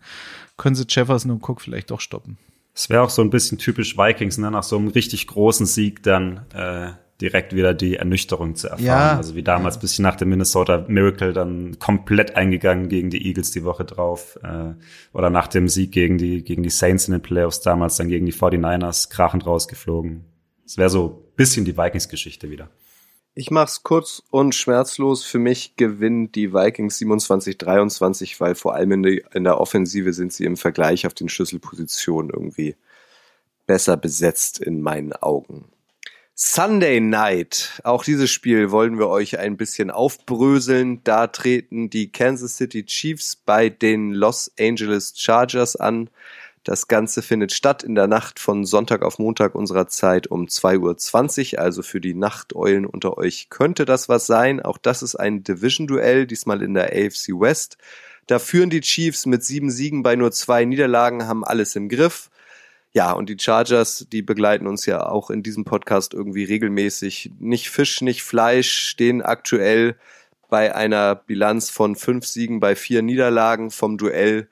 [0.58, 2.38] können sie Jefferson und Cook vielleicht doch stoppen.
[2.74, 4.52] Es wäre auch so ein bisschen typisch Vikings, ne?
[4.52, 6.92] nach so einem richtig großen Sieg dann äh,
[7.22, 8.86] direkt wieder die Ernüchterung zu erfahren.
[8.86, 9.18] Ja.
[9.18, 9.82] Also wie damals, ja.
[9.82, 14.38] bisschen nach dem Minnesota Miracle dann komplett eingegangen gegen die Eagles die Woche drauf.
[14.44, 14.74] Äh,
[15.14, 18.26] oder nach dem Sieg gegen die, gegen die Saints in den Playoffs damals, dann gegen
[18.26, 20.26] die 49ers krachend rausgeflogen.
[20.66, 22.70] Es wäre so bisschen die Vikings-Geschichte wieder.
[23.38, 25.26] Ich mach's kurz und schmerzlos.
[25.26, 30.32] Für mich gewinnen die Vikings 27-23, weil vor allem in, die, in der Offensive sind
[30.32, 32.78] sie im Vergleich auf den Schlüsselpositionen irgendwie
[33.68, 35.66] besser besetzt in meinen Augen.
[36.34, 37.82] Sunday Night.
[37.84, 41.02] Auch dieses Spiel wollen wir euch ein bisschen aufbröseln.
[41.04, 46.10] Da treten die Kansas City Chiefs bei den Los Angeles Chargers an.
[46.66, 51.54] Das Ganze findet statt in der Nacht von Sonntag auf Montag unserer Zeit um 2.20
[51.54, 51.60] Uhr.
[51.60, 54.64] Also für die Nachteulen unter euch könnte das was sein.
[54.64, 57.78] Auch das ist ein Division-Duell, diesmal in der AFC West.
[58.26, 62.32] Da führen die Chiefs mit sieben Siegen bei nur zwei Niederlagen, haben alles im Griff.
[62.94, 67.30] Ja, und die Chargers, die begleiten uns ja auch in diesem Podcast irgendwie regelmäßig.
[67.38, 69.98] Nicht Fisch, nicht Fleisch, stehen aktuell
[70.50, 74.48] bei einer Bilanz von fünf Siegen bei vier Niederlagen vom Duell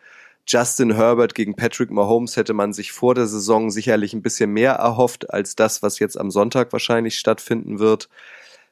[0.46, 4.74] Justin Herbert gegen Patrick Mahomes hätte man sich vor der Saison sicherlich ein bisschen mehr
[4.74, 8.10] erhofft als das, was jetzt am Sonntag wahrscheinlich stattfinden wird.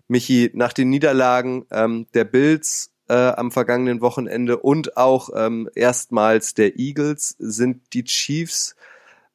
[0.07, 6.53] Michi, nach den Niederlagen ähm, der Bills äh, am vergangenen Wochenende und auch ähm, erstmals
[6.53, 8.75] der Eagles sind die Chiefs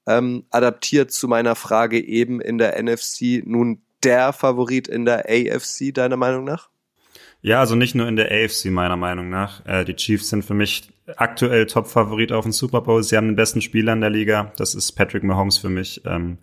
[0.07, 5.93] ähm, adaptiert zu meiner Frage eben in der NFC nun der Favorit in der AFC,
[5.93, 6.69] deiner Meinung nach?
[7.43, 9.65] Ja, also nicht nur in der AFC, meiner Meinung nach.
[9.67, 13.03] Äh, die Chiefs sind für mich aktuell Top-Favorit auf den Super Bowl.
[13.03, 14.53] Sie haben den besten Spieler in der Liga.
[14.57, 16.03] Das ist Patrick Mahomes für mich.
[16.05, 16.39] Ähm,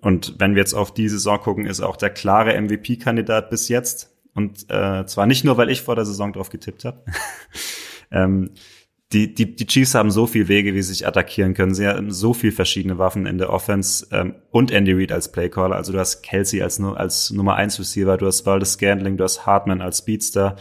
[0.00, 4.12] und wenn wir jetzt auf die Saison gucken, ist auch der klare MVP-Kandidat bis jetzt.
[4.34, 7.02] Und äh, zwar nicht nur, weil ich vor der Saison drauf getippt habe.
[8.10, 8.50] ähm,
[9.12, 11.74] die, die, die Chiefs haben so viel Wege, wie sie sich attackieren können.
[11.74, 15.76] Sie haben so viel verschiedene Waffen in der Offense ähm, und Andy Reid als Playcaller.
[15.76, 19.46] Also du hast Kelsey als, als Nummer 1 Receiver, du hast Valdez Scandling, du hast
[19.46, 20.56] Hartman als Speedster.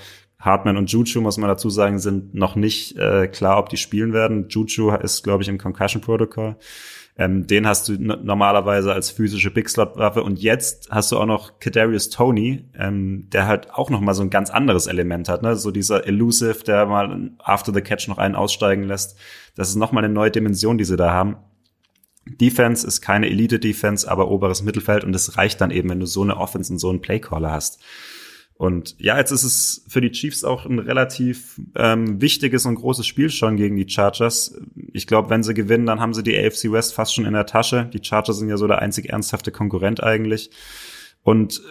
[0.46, 4.14] Hartman und Juju, muss man dazu sagen, sind noch nicht äh, klar, ob die spielen
[4.14, 4.48] werden.
[4.50, 6.56] Juju ist, glaube ich, im Concussion Protocol.
[7.18, 11.26] Ähm, den hast du normalerweise als physische Big Slot Waffe und jetzt hast du auch
[11.26, 15.42] noch Kadarius Tony, ähm, der halt auch noch mal so ein ganz anderes Element hat,
[15.42, 15.56] ne?
[15.56, 19.18] So dieser Elusive, der mal after the catch noch einen aussteigen lässt.
[19.56, 21.38] Das ist noch mal eine neue Dimension, die sie da haben.
[22.28, 26.08] Defense ist keine Elite Defense, aber oberes Mittelfeld und es reicht dann eben, wenn du
[26.08, 27.80] so eine Offense und so einen Playcaller hast.
[28.58, 33.06] Und ja, jetzt ist es für die Chiefs auch ein relativ ähm, wichtiges und großes
[33.06, 34.58] Spiel schon gegen die Chargers.
[34.94, 37.46] Ich glaube, wenn sie gewinnen, dann haben sie die AFC West fast schon in der
[37.46, 37.90] Tasche.
[37.94, 40.52] Die Chargers sind ja so der einzig ernsthafte Konkurrent eigentlich.
[41.22, 41.62] Und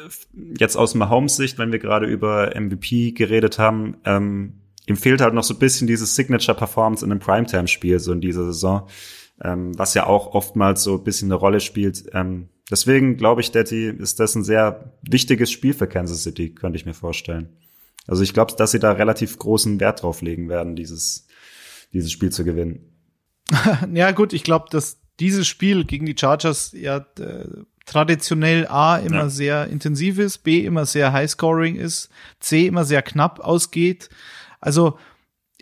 [0.59, 4.55] jetzt aus Mahomes Sicht, wenn wir gerade über MVP geredet haben, ähm,
[4.87, 8.45] ihm fehlt halt noch so ein bisschen dieses Signature-Performance in einem Primetime-Spiel, so in dieser
[8.45, 8.89] Saison,
[9.43, 12.05] ähm, was ja auch oftmals so ein bisschen eine Rolle spielt.
[12.12, 16.78] Ähm, Deswegen glaube ich, Daddy, ist das ein sehr wichtiges Spiel für Kansas City, könnte
[16.78, 17.57] ich mir vorstellen.
[18.07, 21.26] Also ich glaube, dass sie da relativ großen Wert drauf legen werden, dieses,
[21.93, 22.80] dieses Spiel zu gewinnen.
[23.93, 27.47] ja, gut, ich glaube, dass dieses Spiel gegen die Chargers ja äh,
[27.85, 29.28] traditionell A immer ja.
[29.28, 32.09] sehr intensiv ist, B immer sehr high-scoring ist,
[32.41, 34.09] C immer sehr knapp ausgeht.
[34.61, 34.99] Also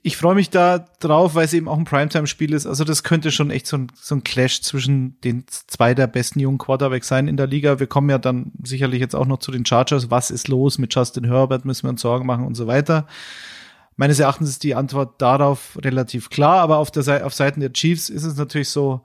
[0.05, 2.67] ich freue mich da drauf, weil es eben auch ein Primetime-Spiel ist.
[2.67, 6.41] Also das könnte schon echt so ein, so ein Clash zwischen den zwei der besten
[6.41, 7.79] jungen Quarterbacks sein in der Liga.
[7.79, 10.11] Wir kommen ja dann sicherlich jetzt auch noch zu den Chargers.
[10.11, 11.65] Was ist los mit Justin Herbert?
[11.65, 13.07] Müssen wir uns Sorgen machen und so weiter.
[13.95, 17.73] Meines Erachtens ist die Antwort darauf relativ klar, aber auf der Seite, auf Seiten der
[17.73, 19.03] Chiefs ist es natürlich so,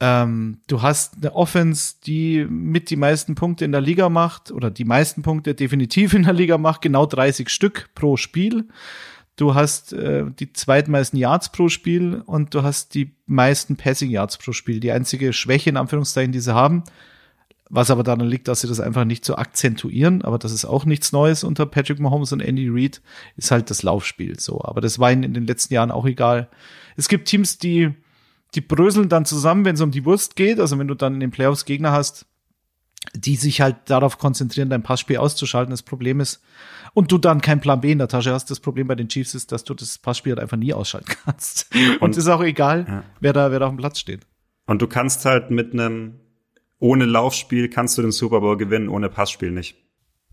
[0.00, 4.70] ähm, du hast eine Offense, die mit die meisten Punkte in der Liga macht oder
[4.70, 8.68] die meisten Punkte definitiv in der Liga macht, genau 30 Stück pro Spiel.
[9.36, 14.38] Du hast äh, die zweitmeisten Yards pro Spiel und du hast die meisten Passing Yards
[14.38, 14.80] pro Spiel.
[14.80, 16.84] Die einzige Schwäche in Anführungszeichen, die sie haben,
[17.68, 20.84] was aber daran liegt, dass sie das einfach nicht so akzentuieren, aber das ist auch
[20.84, 23.02] nichts Neues unter Patrick Mahomes und Andy Reid,
[23.36, 24.62] ist halt das Laufspiel so.
[24.62, 26.48] Aber das war ihnen in den letzten Jahren auch egal.
[26.96, 27.92] Es gibt Teams, die,
[28.54, 30.60] die bröseln dann zusammen, wenn es um die Wurst geht.
[30.60, 32.26] Also wenn du dann in den Playoffs Gegner hast,
[33.14, 35.70] die sich halt darauf konzentrieren, dein Passspiel auszuschalten.
[35.70, 36.42] Das Problem ist,
[36.94, 38.50] und du dann kein Plan B in der Tasche hast.
[38.50, 41.68] Das Problem bei den Chiefs ist, dass du das Passspiel halt einfach nie ausschalten kannst.
[41.74, 43.04] Und, und ist auch egal, ja.
[43.20, 44.26] wer da, wer da auf dem Platz steht.
[44.66, 46.20] Und du kannst halt mit einem,
[46.78, 49.76] ohne Laufspiel kannst du den Super Bowl gewinnen, ohne Passspiel nicht.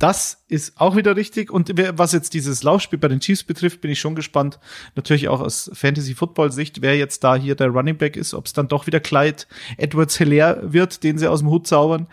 [0.04, 1.50] Das ist auch wieder richtig.
[1.50, 4.60] Und was jetzt dieses Laufspiel bei den Chiefs betrifft, bin ich schon gespannt.
[4.98, 8.68] Natürlich auch aus Fantasy-Football-Sicht, wer jetzt da hier der Running Back ist, ob es dann
[8.68, 9.44] doch wieder Clyde
[9.78, 12.08] Edwards Hilaire wird, den sie aus dem Hut zaubern.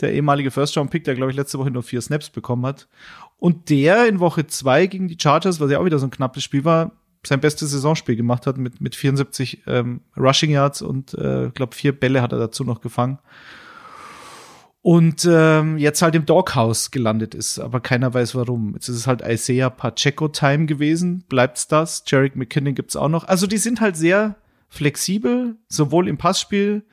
[0.00, 2.88] Der ehemalige First-Round-Pick, der, glaube ich, letzte Woche nur vier Snaps bekommen hat.
[3.38, 6.42] Und der in Woche zwei gegen die Chargers, was ja auch wieder so ein knappes
[6.42, 6.90] Spiel war,
[7.24, 11.92] sein bestes Saisonspiel gemacht hat mit, mit 74 ähm, Rushing Yards und äh, glaube vier
[11.92, 13.20] Bälle hat er dazu noch gefangen.
[14.86, 18.74] Und ähm, jetzt halt im Doghouse gelandet ist, aber keiner weiß warum.
[18.74, 22.04] Jetzt ist es halt Isaiah Pacheco Time gewesen, bleibt's das.
[22.06, 23.24] Jarek McKinnon gibt's auch noch.
[23.24, 24.36] Also die sind halt sehr
[24.68, 26.84] flexibel, sowohl im Passspiel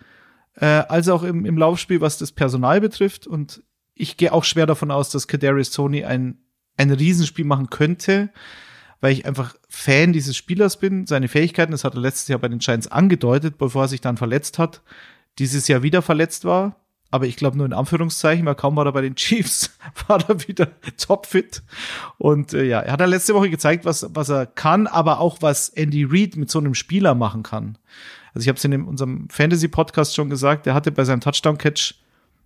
[0.56, 3.28] äh, als auch im, im Laufspiel, was das Personal betrifft.
[3.28, 3.62] Und
[3.94, 6.40] ich gehe auch schwer davon aus, dass Kadarius Tony ein,
[6.78, 8.32] ein Riesenspiel machen könnte,
[9.02, 11.06] weil ich einfach Fan dieses Spielers bin.
[11.06, 14.18] Seine Fähigkeiten, das hat er letztes Jahr bei den Giants angedeutet, bevor er sich dann
[14.18, 14.82] verletzt hat,
[15.38, 16.83] dieses Jahr wieder verletzt war.
[17.14, 20.48] Aber ich glaube nur in Anführungszeichen, weil kaum war er bei den Chiefs, war er
[20.48, 21.62] wieder topfit.
[22.18, 25.38] Und äh, ja, er hat ja letzte Woche gezeigt, was, was er kann, aber auch
[25.40, 27.78] was Andy Reid mit so einem Spieler machen kann.
[28.34, 31.94] Also ich habe es in unserem Fantasy-Podcast schon gesagt, er hatte bei seinem Touchdown-Catch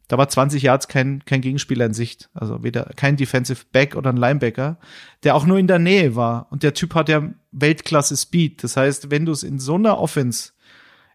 [0.10, 2.30] da war 20 Yards kein, kein Gegenspieler in Sicht.
[2.34, 4.78] Also weder kein Defensive Back oder ein Linebacker,
[5.24, 6.48] der auch nur in der Nähe war.
[6.50, 8.64] Und der Typ hat ja Weltklasse Speed.
[8.64, 10.52] Das heißt, wenn du es in so einer Offense,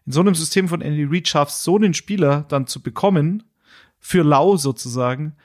[0.05, 3.43] in so einem System von Andy Reid schaffst, so einen Spieler dann zu bekommen,
[3.99, 5.35] für lau sozusagen,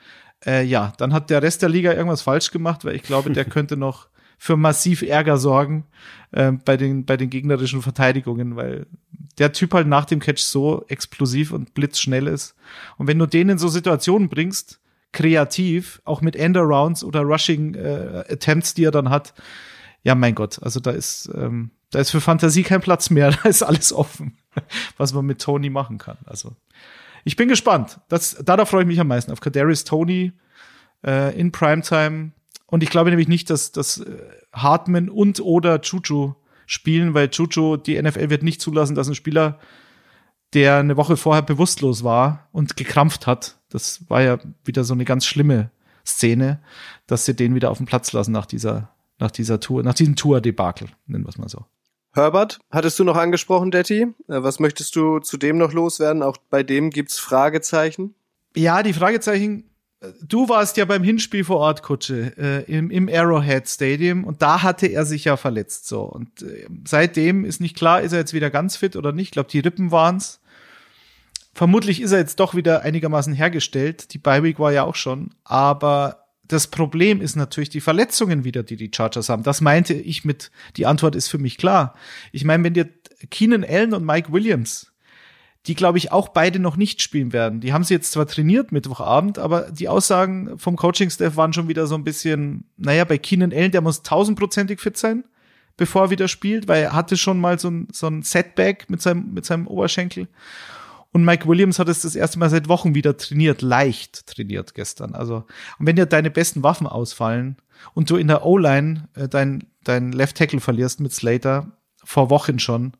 [0.45, 3.45] äh, ja, dann hat der Rest der Liga irgendwas falsch gemacht, weil ich glaube, der
[3.45, 5.85] könnte noch für massiv Ärger sorgen
[6.31, 8.87] äh, bei, den, bei den gegnerischen Verteidigungen, weil
[9.37, 12.55] der Typ halt nach dem Catch so explosiv und blitzschnell ist.
[12.97, 14.79] Und wenn du den in so Situationen bringst,
[15.11, 19.33] kreativ, auch mit Endarounds oder Rushing äh, Attempts, die er dann hat,
[20.03, 23.49] ja, mein Gott, also da ist, ähm, da ist für Fantasie kein Platz mehr, da
[23.49, 24.37] ist alles offen,
[24.97, 26.17] was man mit Tony machen kann.
[26.25, 26.55] Also
[27.23, 27.99] ich bin gespannt.
[28.07, 29.31] Das, darauf freue ich mich am meisten.
[29.31, 30.31] Auf Kadarius Tony
[31.05, 32.31] äh, in Primetime
[32.65, 34.17] und ich glaube nämlich nicht, dass, dass äh,
[34.53, 36.33] Hartman und oder Chuchu
[36.65, 39.59] spielen, weil Chuchu, die NFL wird nicht zulassen, dass ein Spieler,
[40.53, 45.05] der eine Woche vorher bewusstlos war und gekrampft hat, das war ja wieder so eine
[45.05, 45.71] ganz schlimme
[46.05, 46.61] Szene,
[47.07, 50.15] dass sie den wieder auf den Platz lassen nach dieser, nach dieser Tour, nach diesem
[50.15, 51.65] Tour-Debakel, nennen wir es mal so.
[52.11, 54.01] Herbert, hattest du noch angesprochen, Detti?
[54.01, 56.23] Äh, was möchtest du zu dem noch loswerden?
[56.23, 58.15] Auch bei dem gibt's Fragezeichen?
[58.55, 59.69] Ja, die Fragezeichen
[60.25, 64.63] Du warst ja beim Hinspiel vor Ort, Kutsche, äh, im, im Arrowhead Stadium und da
[64.63, 68.33] hatte er sich ja verletzt so und äh, seitdem ist nicht klar, ist er jetzt
[68.33, 69.27] wieder ganz fit oder nicht.
[69.27, 70.39] Ich glaube, die Rippen waren's.
[71.53, 74.13] Vermutlich ist er jetzt doch wieder einigermaßen hergestellt.
[74.13, 78.63] Die Bye Week war ja auch schon, aber das Problem ist natürlich die Verletzungen wieder,
[78.63, 79.43] die die Chargers haben.
[79.43, 81.95] Das meinte ich mit, die Antwort ist für mich klar.
[82.31, 82.89] Ich meine, wenn dir
[83.31, 84.91] Keenan Allen und Mike Williams
[85.67, 87.59] die, glaube ich, auch beide noch nicht spielen werden.
[87.59, 91.85] Die haben sie jetzt zwar trainiert Mittwochabend, aber die Aussagen vom Coaching-Staff waren schon wieder
[91.85, 95.25] so ein bisschen, naja, bei Keenan Allen, der muss tausendprozentig fit sein,
[95.75, 99.01] bevor er wieder spielt, weil er hatte schon mal so ein, so ein Setback mit
[99.01, 100.27] seinem, mit seinem Oberschenkel.
[101.11, 105.15] Und Mike Williams hat es das erste Mal seit Wochen wieder trainiert, leicht trainiert gestern.
[105.15, 105.45] Also,
[105.79, 107.57] und wenn dir deine besten Waffen ausfallen
[107.93, 111.71] und du in der O-Line äh, dein, dein Left Tackle verlierst mit Slater,
[112.03, 112.93] vor Wochen schon,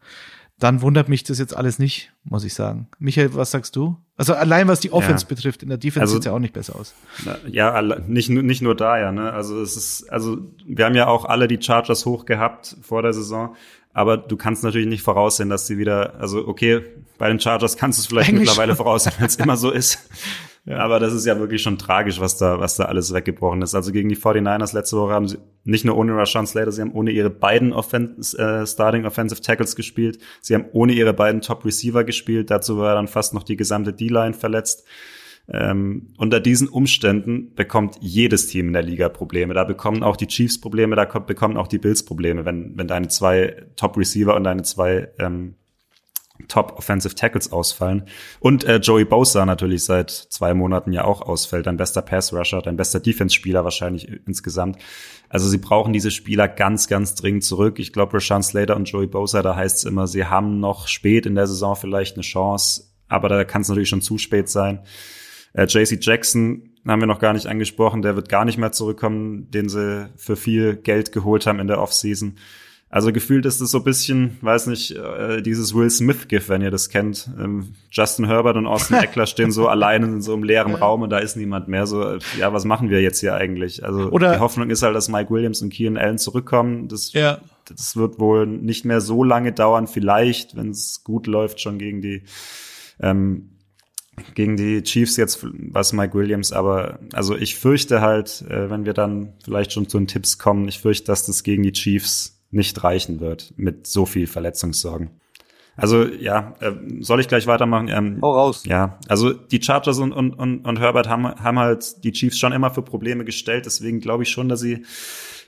[0.59, 2.89] dann wundert mich das jetzt alles nicht, muss ich sagen.
[2.99, 3.95] Michael, was sagst du?
[4.17, 5.29] Also allein was die Offense ja.
[5.29, 6.93] betrifft, in der Defense also, sieht ja auch nicht besser aus.
[7.47, 9.13] Ja, nicht, nicht nur da, ja.
[9.13, 9.31] Ne?
[9.31, 13.13] Also es ist, also wir haben ja auch alle die Chargers hoch gehabt vor der
[13.13, 13.55] Saison,
[13.93, 16.81] aber du kannst natürlich nicht voraussehen, dass sie wieder, also okay,
[17.17, 18.77] bei den Chargers kannst du es vielleicht Eigentlich mittlerweile schon.
[18.77, 19.99] voraussehen, wenn es immer so ist.
[20.65, 20.77] Ja.
[20.79, 23.73] Aber das ist ja wirklich schon tragisch, was da, was da alles weggebrochen ist.
[23.73, 26.91] Also gegen die 49ers letzte Woche haben sie nicht nur ohne Rashawn Slater, sie haben
[26.91, 30.19] ohne ihre beiden Offense, äh, Starting Offensive Tackles gespielt.
[30.41, 32.51] Sie haben ohne ihre beiden Top Receiver gespielt.
[32.51, 34.85] Dazu war dann fast noch die gesamte D-Line verletzt.
[35.47, 39.53] Ähm, unter diesen Umständen bekommt jedes Team in der Liga Probleme.
[39.53, 43.07] Da bekommen auch die Chiefs Probleme, da bekommen auch die Bills Probleme, wenn, wenn deine
[43.07, 45.55] zwei Top Receiver und deine zwei ähm,
[46.47, 48.03] Top Offensive Tackles ausfallen.
[48.39, 51.67] Und äh, Joey Bosa natürlich seit zwei Monaten ja auch ausfällt.
[51.67, 54.77] Dein bester Pass Rusher, dein bester Defense-Spieler wahrscheinlich insgesamt.
[55.27, 57.79] Also sie brauchen diese Spieler ganz, ganz dringend zurück.
[57.79, 61.25] Ich glaube, Rashawn Slater und Joey Bosa, da heißt es immer, sie haben noch spät
[61.25, 64.79] in der Saison vielleicht eine Chance, aber da kann es natürlich schon zu spät sein.
[65.53, 69.49] Äh, JC Jackson haben wir noch gar nicht angesprochen, der wird gar nicht mehr zurückkommen,
[69.51, 72.35] den sie für viel Geld geholt haben in der Offseason.
[72.91, 76.71] Also gefühlt ist es so ein bisschen, weiß nicht, äh, dieses Will Smith-GIF, wenn ihr
[76.71, 77.29] das kennt.
[77.39, 81.11] Ähm, Justin Herbert und Austin Eckler stehen so alleine in so einem leeren Raum und
[81.11, 81.85] da ist niemand mehr.
[81.85, 83.85] So, äh, ja, was machen wir jetzt hier eigentlich?
[83.85, 86.87] Also Oder die Hoffnung ist halt, dass Mike Williams und Keenan Allen zurückkommen.
[86.87, 87.37] Das, ja.
[87.65, 89.85] das wird wohl nicht mehr so lange dauern.
[89.85, 92.23] Vielleicht, wenn es gut läuft, schon gegen die
[92.99, 93.51] ähm,
[94.35, 98.93] gegen die Chiefs jetzt, was Mike Williams, aber also ich fürchte halt, äh, wenn wir
[98.93, 102.83] dann vielleicht schon zu den Tipps kommen, ich fürchte, dass das gegen die Chiefs nicht
[102.83, 105.11] reichen wird mit so viel Verletzungssorgen.
[105.79, 107.87] Also ja, äh, soll ich gleich weitermachen?
[107.87, 108.63] Ähm, Hau raus.
[108.65, 112.51] Ja, also die Chargers und, und, und, und Herbert haben, haben halt die Chiefs schon
[112.51, 113.65] immer für Probleme gestellt.
[113.65, 114.83] Deswegen glaube ich schon, dass sie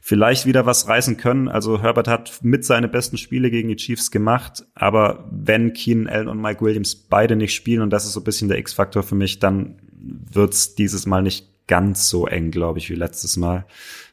[0.01, 1.47] vielleicht wieder was reißen können.
[1.47, 4.65] Also Herbert hat mit seine besten Spiele gegen die Chiefs gemacht.
[4.73, 8.25] Aber wenn Keenan Allen und Mike Williams beide nicht spielen, und das ist so ein
[8.25, 12.89] bisschen der X-Faktor für mich, dann wird's dieses Mal nicht ganz so eng, glaube ich,
[12.89, 13.65] wie letztes Mal,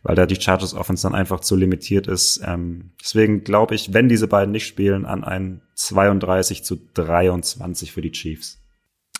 [0.02, 2.40] weil da die Chargers Offense dann einfach zu limitiert ist.
[2.44, 8.02] Ähm, deswegen glaube ich, wenn diese beiden nicht spielen, an ein 32 zu 23 für
[8.02, 8.60] die Chiefs.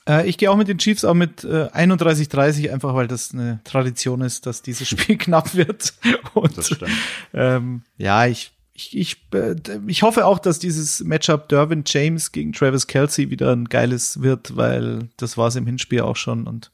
[0.09, 3.61] Äh, ich gehe auch mit den Chiefs, auch mit äh, 31-30, einfach weil das eine
[3.65, 5.95] Tradition ist, dass dieses Spiel knapp wird.
[6.35, 6.91] Und, das stimmt.
[7.35, 9.57] Ähm, ja, ich ich, ich, äh,
[9.89, 14.57] ich hoffe auch, dass dieses Matchup Derwin James gegen Travis Kelsey wieder ein geiles wird,
[14.57, 16.47] weil das war es im Hinspiel auch schon.
[16.47, 16.71] Und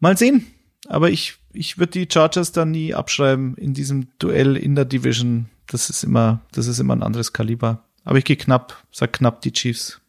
[0.00, 0.46] mal sehen,
[0.88, 5.46] aber ich, ich würde die Chargers dann nie abschreiben in diesem Duell in der Division.
[5.68, 7.84] Das ist immer, das ist immer ein anderes Kaliber.
[8.04, 10.00] Aber ich gehe knapp, sag knapp die Chiefs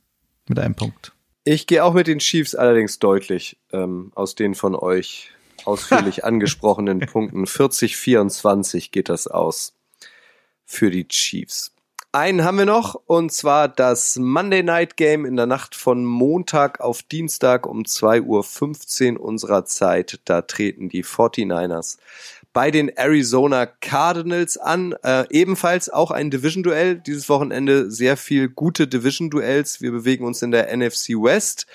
[0.47, 1.14] mit einem Punkt.
[1.47, 5.29] Ich gehe auch mit den Chiefs allerdings deutlich ähm, aus den von euch
[5.63, 7.45] ausführlich angesprochenen Punkten.
[7.45, 9.75] 40-24 geht das aus
[10.65, 11.71] für die Chiefs.
[12.11, 16.79] Einen haben wir noch, und zwar das Monday Night Game in der Nacht von Montag
[16.79, 20.21] auf Dienstag um 2.15 Uhr unserer Zeit.
[20.25, 21.99] Da treten die 49ers
[22.55, 24.95] bei den Arizona Cardinals an.
[25.03, 26.95] Äh, ebenfalls auch ein Division-Duell.
[26.95, 29.81] Dieses Wochenende sehr viel gute Division-Duells.
[29.81, 31.67] Wir bewegen uns in der NFC West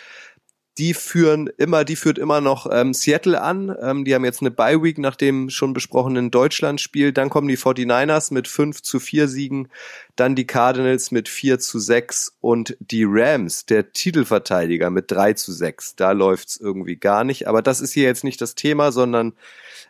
[0.78, 3.76] die führen immer, die führt immer noch ähm, Seattle an.
[3.82, 7.12] Ähm, die haben jetzt eine Bye Week nach dem schon besprochenen Deutschlandspiel.
[7.12, 9.68] Dann kommen die 49ers mit 5 zu 4 Siegen,
[10.16, 15.52] dann die Cardinals mit 4 zu 6 und die Rams, der Titelverteidiger, mit 3 zu
[15.52, 15.96] 6.
[15.96, 17.46] Da läuft's irgendwie gar nicht.
[17.46, 19.34] Aber das ist hier jetzt nicht das Thema, sondern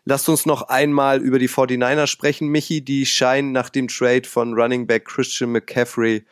[0.05, 2.48] lasst uns noch einmal über die 49ers sprechen.
[2.48, 6.24] Michi, die scheinen nach dem Trade von Running Back Christian McCaffrey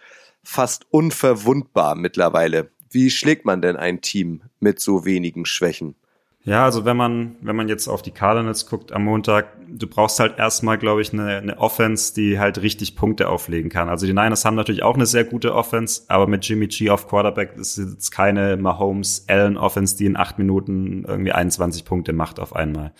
[0.42, 2.70] fast unverwundbar mittlerweile.
[2.90, 5.94] Wie schlägt man denn ein Team mit so wenigen Schwächen?
[6.48, 10.18] Ja, also wenn man, wenn man jetzt auf die Cardinals guckt am Montag, du brauchst
[10.18, 13.90] halt erstmal, glaube ich, eine, eine Offense, die halt richtig Punkte auflegen kann.
[13.90, 17.06] Also die Niners haben natürlich auch eine sehr gute Offense, aber mit Jimmy G auf
[17.06, 22.92] Quarterback ist jetzt keine Mahomes-Allen-Offense, die in acht Minuten irgendwie 21 Punkte macht auf einmal.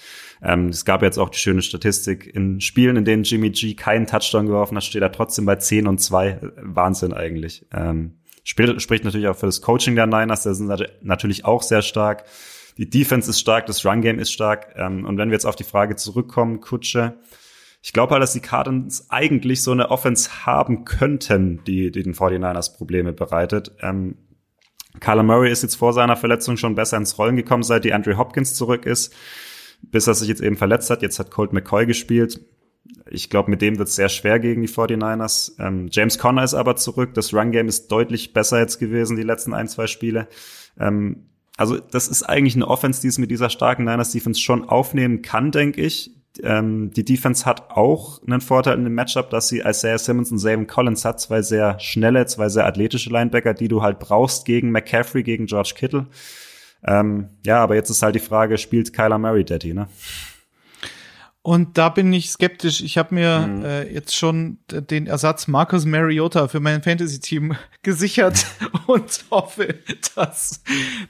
[0.43, 4.07] Ähm, es gab jetzt auch die schöne Statistik, in Spielen, in denen Jimmy G keinen
[4.07, 6.41] Touchdown geworfen hat, steht er trotzdem bei 10 und 2.
[6.61, 7.67] Wahnsinn eigentlich.
[7.73, 10.71] Ähm, spricht natürlich auch für das Coaching der Niners, der sind
[11.03, 12.25] natürlich auch sehr stark.
[12.79, 14.75] Die Defense ist stark, das Run-Game ist stark.
[14.77, 17.19] Ähm, und wenn wir jetzt auf die Frage zurückkommen, Kutsche,
[17.83, 22.15] ich glaube halt, dass die Cardinals eigentlich so eine Offense haben könnten, die, die den
[22.15, 23.73] 49ers Probleme bereitet.
[23.81, 24.17] Ähm,
[25.01, 28.17] Kyler Murray ist jetzt vor seiner Verletzung schon besser ins Rollen gekommen, seit die Andrew
[28.17, 29.15] Hopkins zurück ist,
[29.83, 31.03] bis er sich jetzt eben verletzt hat.
[31.03, 32.41] Jetzt hat Colt McCoy gespielt.
[33.11, 35.53] Ich glaube, mit dem wird es sehr schwer gegen die 49ers.
[35.61, 37.15] Ähm, James Conner ist aber zurück.
[37.15, 40.29] Das Run-Game ist deutlich besser jetzt gewesen, die letzten ein, zwei Spiele.
[40.79, 41.29] Ähm,
[41.59, 45.21] also das ist eigentlich eine Offense, die es mit dieser starken Niners Defense schon aufnehmen
[45.23, 46.13] kann, denke ich.
[46.41, 50.39] Ähm, die Defense hat auch einen Vorteil in dem Matchup, dass sie Isaiah Simmons und
[50.39, 54.71] Zayvon Collins hat, zwei sehr schnelle, zwei sehr athletische Linebacker, die du halt brauchst gegen
[54.71, 56.07] McCaffrey, gegen George Kittle.
[56.87, 59.89] Ähm, ja, aber jetzt ist halt die Frage, spielt Kyler Murray Daddy, ne?
[61.49, 62.83] Und da bin ich skeptisch.
[62.83, 63.65] Ich habe mir mhm.
[63.65, 68.45] äh, jetzt schon den Ersatz Marcus Mariota für mein Fantasy-Team gesichert
[68.87, 69.77] und hoffe,
[70.15, 70.63] dass,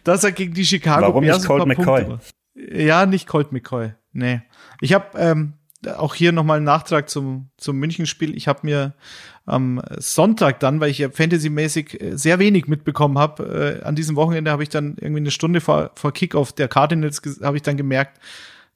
[0.05, 2.19] dass er gegen die Chicago Warum Bears nicht Colt McCoy?
[2.55, 3.95] Ja, nicht Colt McCoy.
[4.13, 4.43] Nee.
[4.81, 5.55] Ich habe ähm,
[5.97, 8.37] auch hier nochmal einen Nachtrag zum, zum Münchenspiel.
[8.37, 8.95] Ich habe mir
[9.45, 14.15] am Sonntag dann, weil ich ja fantasymäßig äh, sehr wenig mitbekommen habe, äh, an diesem
[14.15, 17.77] Wochenende habe ich dann irgendwie eine Stunde vor, vor Kickoff der Cardinals habe ich dann
[17.77, 18.21] gemerkt,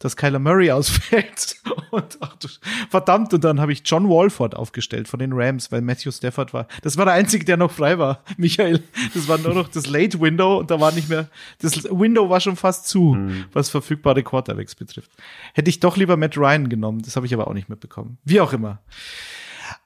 [0.05, 1.57] dass Kyler Murray ausfällt.
[1.91, 2.49] Und ach du,
[2.91, 6.67] verdammt, und dann habe ich John Walford aufgestellt von den Rams, weil Matthew Stafford war.
[6.83, 8.83] Das war der einzige, der noch frei war, Michael.
[9.15, 11.29] Das war nur noch das Late Window und da war nicht mehr,
[11.61, 13.45] das Window war schon fast zu, mhm.
[13.53, 15.11] was verfügbare Quarterbacks betrifft.
[15.55, 18.19] Hätte ich doch lieber Matt Ryan genommen, das habe ich aber auch nicht mitbekommen.
[18.25, 18.81] Wie auch immer.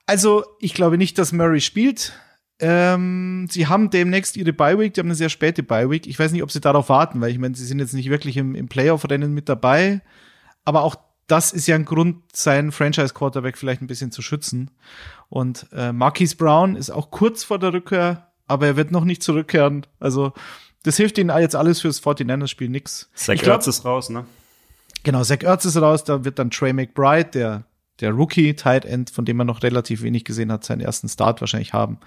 [0.07, 2.13] Also, ich glaube nicht, dass Murray spielt.
[2.59, 6.07] Ähm, sie haben demnächst ihre Bye-Week, die haben eine sehr späte Bye-Week.
[6.07, 8.37] Ich weiß nicht, ob sie darauf warten, weil ich meine, sie sind jetzt nicht wirklich
[8.37, 10.01] im, im Playoff-Rennen mit dabei.
[10.65, 10.97] Aber auch
[11.27, 14.71] das ist ja ein Grund, seinen Franchise-Quarterback vielleicht ein bisschen zu schützen.
[15.29, 19.23] Und äh, Marquise Brown ist auch kurz vor der Rückkehr, aber er wird noch nicht
[19.23, 19.87] zurückkehren.
[19.99, 20.33] Also
[20.85, 23.11] das hilft ihnen jetzt alles fürs 49ers-Spiel nix.
[23.15, 24.25] Zach Ertz ist raus, ne?
[25.03, 27.65] Genau, Zach Ertz ist raus, da wird dann Trey McBride, der
[28.01, 31.41] der Rookie Tight End, von dem man noch relativ wenig gesehen hat, seinen ersten Start
[31.41, 31.99] wahrscheinlich haben.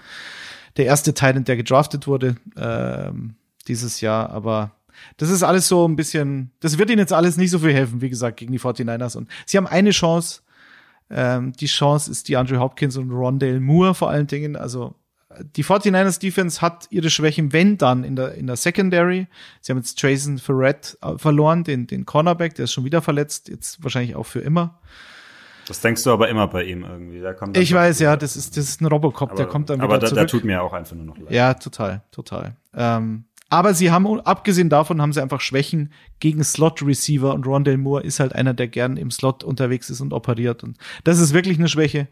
[0.76, 3.34] Der erste Tight End, der gedraftet wurde ähm,
[3.66, 4.72] dieses Jahr, aber
[5.16, 8.00] das ist alles so ein bisschen, das wird ihnen jetzt alles nicht so viel helfen,
[8.00, 9.16] wie gesagt, gegen die 49ers.
[9.16, 10.42] Und sie haben eine Chance,
[11.10, 14.56] ähm, die Chance ist die Andrew Hopkins und Rondale Moore vor allen Dingen.
[14.56, 14.94] Also
[15.56, 19.28] die 49ers Defense hat ihre Schwächen, wenn dann in der, in der Secondary.
[19.60, 23.48] Sie haben jetzt Jason Ferret äh, verloren, den, den Cornerback, der ist schon wieder verletzt,
[23.48, 24.80] jetzt wahrscheinlich auch für immer.
[25.70, 27.20] Das denkst du aber immer bei ihm irgendwie.
[27.20, 29.76] Der kommt ich weiß, ja, das ist, das ist ein Robocop, aber, der kommt dann
[29.76, 30.18] wieder aber da, zurück.
[30.18, 31.30] Aber der tut mir auch einfach nur noch leid.
[31.30, 32.56] Ja, total, total.
[32.74, 38.04] Ähm, aber sie haben, abgesehen davon, haben sie einfach Schwächen gegen Slot-Receiver und Rondell Moore
[38.04, 40.62] ist halt einer, der gern im Slot unterwegs ist und operiert.
[40.62, 42.06] Und das ist wirklich eine Schwäche.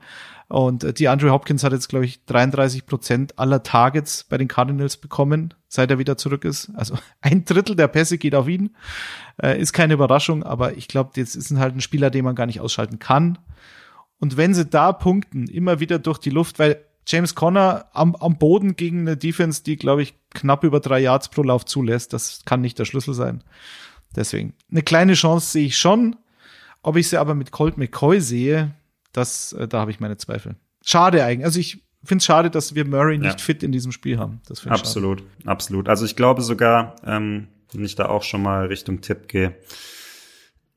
[0.49, 4.49] Und äh, die Andrew Hopkins hat jetzt, glaube ich, 33 Prozent aller Targets bei den
[4.49, 6.73] Cardinals bekommen, seit er wieder zurück ist.
[6.75, 8.75] Also ein Drittel der Pässe geht auf ihn.
[9.41, 12.47] Äh, ist keine Überraschung, aber ich glaube, jetzt ist halt ein Spieler, den man gar
[12.47, 13.39] nicht ausschalten kann.
[14.19, 18.37] Und wenn sie da punkten, immer wieder durch die Luft, weil James Conner am, am
[18.37, 22.43] Boden gegen eine Defense, die, glaube ich, knapp über drei Yards pro Lauf zulässt, das
[22.45, 23.43] kann nicht der Schlüssel sein.
[24.15, 26.17] Deswegen, eine kleine Chance sehe ich schon.
[26.83, 28.75] Ob ich sie aber mit Colt McCoy sehe,
[29.13, 30.57] das, äh, da habe ich meine Zweifel.
[30.85, 31.47] Schade eigentlich.
[31.47, 33.45] Also ich finde es schade, dass wir Murray nicht ja.
[33.45, 34.41] fit in diesem Spiel haben.
[34.47, 35.31] Das absolut, schade.
[35.47, 35.89] absolut.
[35.89, 39.57] Also ich glaube sogar, ähm, wenn ich da auch schon mal Richtung Tipp gehe,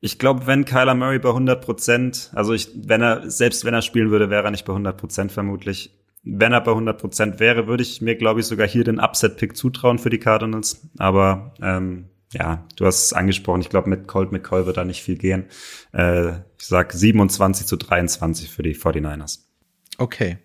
[0.00, 3.82] ich glaube, wenn Kyler Murray bei 100 Prozent, also ich, wenn er, selbst wenn er
[3.82, 5.96] spielen würde, wäre er nicht bei 100 Prozent vermutlich.
[6.24, 9.56] Wenn er bei 100 Prozent wäre, würde ich mir, glaube ich, sogar hier den Upset-Pick
[9.56, 10.88] zutrauen für die Cardinals.
[10.98, 13.60] Aber ähm, ja, du hast es angesprochen.
[13.60, 15.46] Ich glaube, mit Colt McCoy wird da nicht viel gehen.
[15.92, 19.40] Äh, ich sag 27 zu 23 für die 49ers.
[19.98, 20.38] Okay.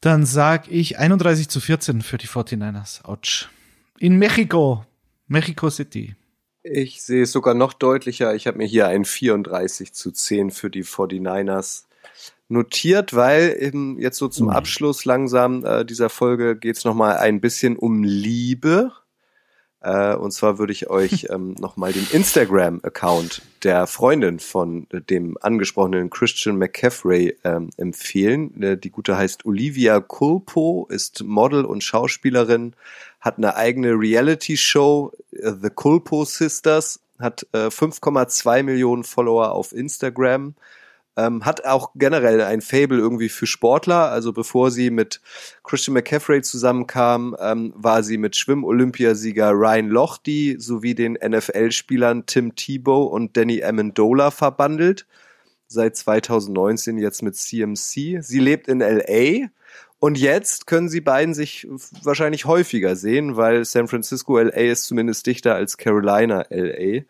[0.00, 3.04] Dann sag ich 31 zu 14 für die 49ers.
[3.04, 3.48] Autsch.
[3.98, 4.84] In Mexiko.
[5.26, 6.16] Mexico City.
[6.62, 8.34] Ich sehe es sogar noch deutlicher.
[8.34, 11.84] Ich habe mir hier ein 34 zu 10 für die 49ers
[12.50, 14.52] notiert, weil eben jetzt so zum mhm.
[14.52, 18.92] Abschluss langsam äh, dieser Folge geht es nochmal ein bisschen um Liebe.
[19.82, 26.10] Äh, und zwar würde ich euch ähm, nochmal den Instagram-Account der Freundin von dem angesprochenen
[26.10, 28.62] Christian McCaffrey ähm, empfehlen.
[28.62, 32.74] Äh, die gute heißt Olivia Culpo, ist Model und Schauspielerin,
[33.20, 40.54] hat eine eigene Reality-Show, äh, The Culpo Sisters, hat äh, 5,2 Millionen Follower auf Instagram
[41.20, 44.10] ähm, hat auch generell ein Fable irgendwie für Sportler.
[44.10, 45.20] Also bevor sie mit
[45.64, 53.04] Christian McCaffrey zusammenkam, ähm, war sie mit Schwimm-Olympiasieger Ryan Lochte sowie den NFL-Spielern Tim Tebow
[53.04, 55.06] und Danny Amendola verbandelt.
[55.66, 58.22] Seit 2019 jetzt mit CMC.
[58.22, 59.48] Sie lebt in LA
[60.00, 61.68] und jetzt können sie beiden sich
[62.02, 67.02] wahrscheinlich häufiger sehen, weil San Francisco LA ist zumindest dichter als Carolina LA.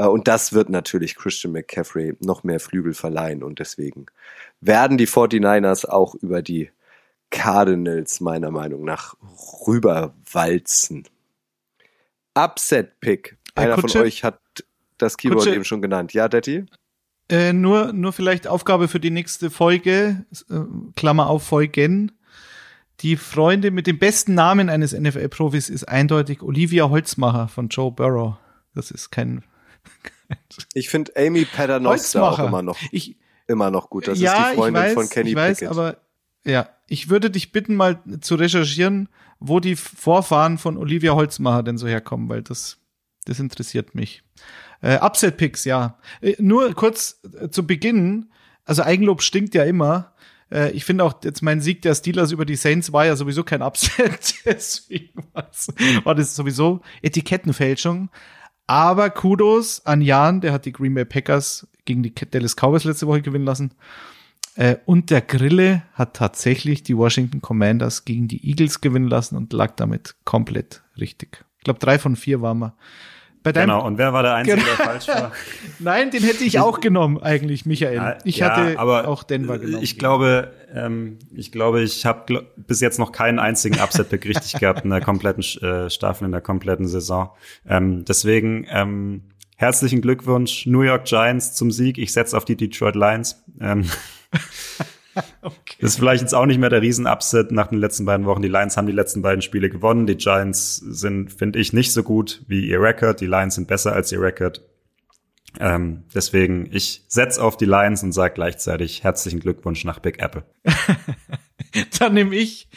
[0.00, 3.42] Äh, und das wird natürlich Christian McCaffrey noch mehr Flügel verleihen.
[3.42, 4.06] Und deswegen
[4.60, 6.70] werden die 49ers auch über die
[7.30, 9.14] Cardinals meiner Meinung nach
[9.66, 11.04] rüberwalzen.
[12.34, 13.36] Upset-Pick.
[13.54, 14.40] Einer Kutsche, von euch hat
[14.98, 16.12] das Keyword Kutsche, eben schon genannt.
[16.12, 16.64] Ja, Detti?
[17.28, 20.60] Äh, nur, nur vielleicht Aufgabe für die nächste Folge, äh,
[20.96, 22.12] Klammer auf Folgen.
[23.00, 28.36] Die Freunde mit dem besten Namen eines NFL-Profis ist eindeutig Olivia Holzmacher von Joe Burrow.
[28.74, 29.42] Das ist kein.
[30.74, 33.16] Ich finde Amy Paternoster auch immer noch, ich,
[33.46, 34.08] immer noch gut.
[34.08, 35.70] Das ja, ist die Freundin weiß, von Kenny ich weiß, Pickett.
[35.70, 35.96] Aber
[36.44, 39.08] ja, ich würde dich bitten, mal zu recherchieren,
[39.38, 42.78] wo die Vorfahren von Olivia Holzmacher denn so herkommen, weil das,
[43.24, 44.22] das interessiert mich.
[44.82, 45.98] Äh, Upset Picks, ja.
[46.20, 48.30] Äh, nur kurz äh, zu Beginn.
[48.64, 50.14] Also Eigenlob stinkt ja immer.
[50.50, 53.44] Äh, ich finde auch jetzt mein Sieg der Steelers über die Saints war ja sowieso
[53.44, 54.34] kein Upset.
[54.44, 58.10] Deswegen war das sowieso Etikettenfälschung.
[58.70, 63.08] Aber Kudos an Jan, der hat die Green Bay Packers gegen die Dallas Cowboys letzte
[63.08, 63.72] Woche gewinnen lassen.
[64.54, 69.52] Äh, und der Grille hat tatsächlich die Washington Commanders gegen die Eagles gewinnen lassen und
[69.52, 71.44] lag damit komplett richtig.
[71.58, 72.74] Ich glaube, drei von vier waren wir.
[73.42, 74.84] Bei deinem, genau, und wer war der Einzige, der genau.
[74.90, 75.32] falsch war?
[75.78, 78.18] Nein, den hätte ich auch genommen, eigentlich, Michael.
[78.24, 79.82] Ich ja, hatte aber auch Denver genommen.
[79.82, 84.60] Ich glaube, ähm, ich glaube, ich habe gl bis jetzt noch keinen einzigen Upset-Pick richtig
[84.60, 87.30] gehabt in der kompletten äh, Staffel, in der kompletten Saison.
[87.66, 89.22] Ähm, deswegen ähm,
[89.56, 91.96] herzlichen Glückwunsch, New York Giants zum Sieg.
[91.96, 93.42] Ich setze auf die Detroit Lions.
[93.58, 93.88] Ähm,
[95.42, 95.59] okay.
[95.80, 98.42] Das ist vielleicht jetzt auch nicht mehr der Riesen-Upset nach den letzten beiden Wochen.
[98.42, 100.06] Die Lions haben die letzten beiden Spiele gewonnen.
[100.06, 103.20] Die Giants sind, finde ich, nicht so gut wie ihr Record.
[103.20, 104.62] Die Lions sind besser als ihr Record.
[105.58, 110.44] Ähm, deswegen, ich setz auf die Lions und sage gleichzeitig herzlichen Glückwunsch nach Big Apple.
[111.98, 112.68] Dann nehme ich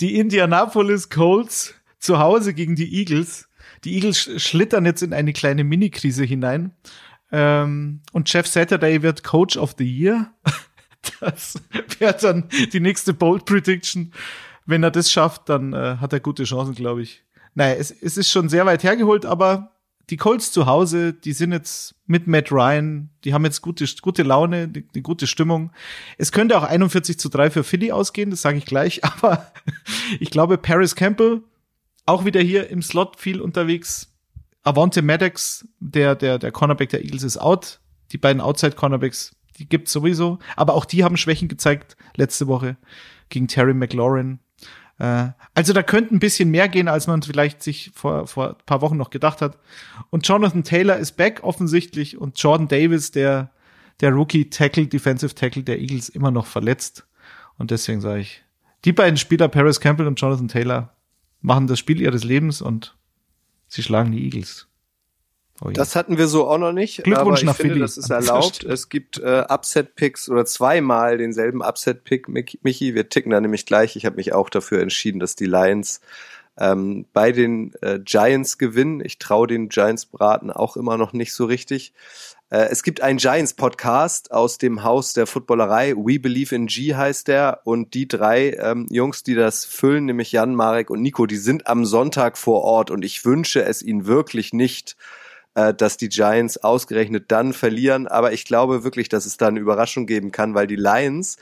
[0.00, 3.48] die Indianapolis Colts zu Hause gegen die Eagles.
[3.84, 6.72] Die Eagles schlittern jetzt in eine kleine Mini-Krise hinein.
[7.30, 10.32] Ähm, und Jeff Saturday wird Coach of the Year.
[11.20, 11.54] Das
[11.98, 14.12] wäre dann die nächste Bold Prediction.
[14.66, 17.22] Wenn er das schafft, dann äh, hat er gute Chancen, glaube ich.
[17.54, 19.72] Naja, es, es ist schon sehr weit hergeholt, aber
[20.10, 24.22] die Colts zu Hause, die sind jetzt mit Matt Ryan, die haben jetzt gute, gute
[24.22, 25.70] Laune, die gute Stimmung.
[26.16, 29.52] Es könnte auch 41 zu 3 für Philly ausgehen, das sage ich gleich, aber
[30.18, 31.42] ich glaube, Paris Campbell,
[32.06, 34.14] auch wieder hier im Slot viel unterwegs.
[34.62, 37.80] Avante Maddox, der, der, der Cornerback der Eagles ist out.
[38.12, 40.38] Die beiden Outside-Cornerbacks die gibt's sowieso.
[40.56, 42.76] Aber auch die haben Schwächen gezeigt letzte Woche
[43.28, 44.38] gegen Terry McLaurin.
[44.98, 48.66] Äh, also da könnte ein bisschen mehr gehen, als man vielleicht sich vor, vor ein
[48.66, 49.58] paar Wochen noch gedacht hat.
[50.10, 53.50] Und Jonathan Taylor ist back offensichtlich und Jordan Davis, der,
[54.00, 57.06] der Rookie Tackle, Defensive Tackle der Eagles, immer noch verletzt.
[57.56, 58.44] Und deswegen sage ich,
[58.84, 60.94] die beiden Spieler, Paris Campbell und Jonathan Taylor,
[61.40, 62.96] machen das Spiel ihres Lebens und
[63.66, 64.67] sie schlagen die Eagles.
[65.60, 67.02] Oh, das hatten wir so auch noch nicht.
[67.02, 67.80] Glückwunsch aber ich nach finde, Philly.
[67.80, 68.62] das ist erlaubt.
[68.64, 72.28] Es gibt äh, Upset-Picks oder zweimal denselben Upset-Pick.
[72.62, 73.96] Michi, wir ticken da nämlich gleich.
[73.96, 76.00] Ich habe mich auch dafür entschieden, dass die Lions
[76.58, 79.00] ähm, bei den äh, Giants gewinnen.
[79.04, 81.92] Ich traue den Giants-Braten auch immer noch nicht so richtig.
[82.50, 85.94] Äh, es gibt einen Giants-Podcast aus dem Haus der Footballerei.
[85.96, 87.60] We Believe in G heißt der.
[87.64, 91.66] Und die drei ähm, Jungs, die das füllen, nämlich Jan, Marek und Nico, die sind
[91.66, 92.90] am Sonntag vor Ort.
[92.90, 94.96] Und ich wünsche es ihnen wirklich nicht,
[95.58, 98.06] äh, dass die Giants ausgerechnet dann verlieren.
[98.06, 101.36] Aber ich glaube wirklich, dass es da eine Überraschung geben kann, weil die Lions,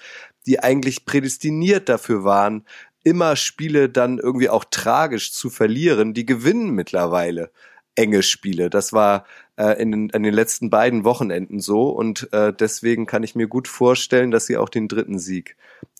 [0.46, 2.64] die eigentlich prädestiniert dafür waren,
[3.04, 7.50] immer Spiele dann irgendwie auch tragisch zu verlieren, die gewinnen mittlerweile
[7.94, 8.70] enge Spiele.
[8.70, 13.22] Das war äh, in, den, in den letzten beiden Wochenenden so und äh, deswegen kann
[13.22, 15.56] ich mir gut vorstellen, dass sie auch den dritten Sieg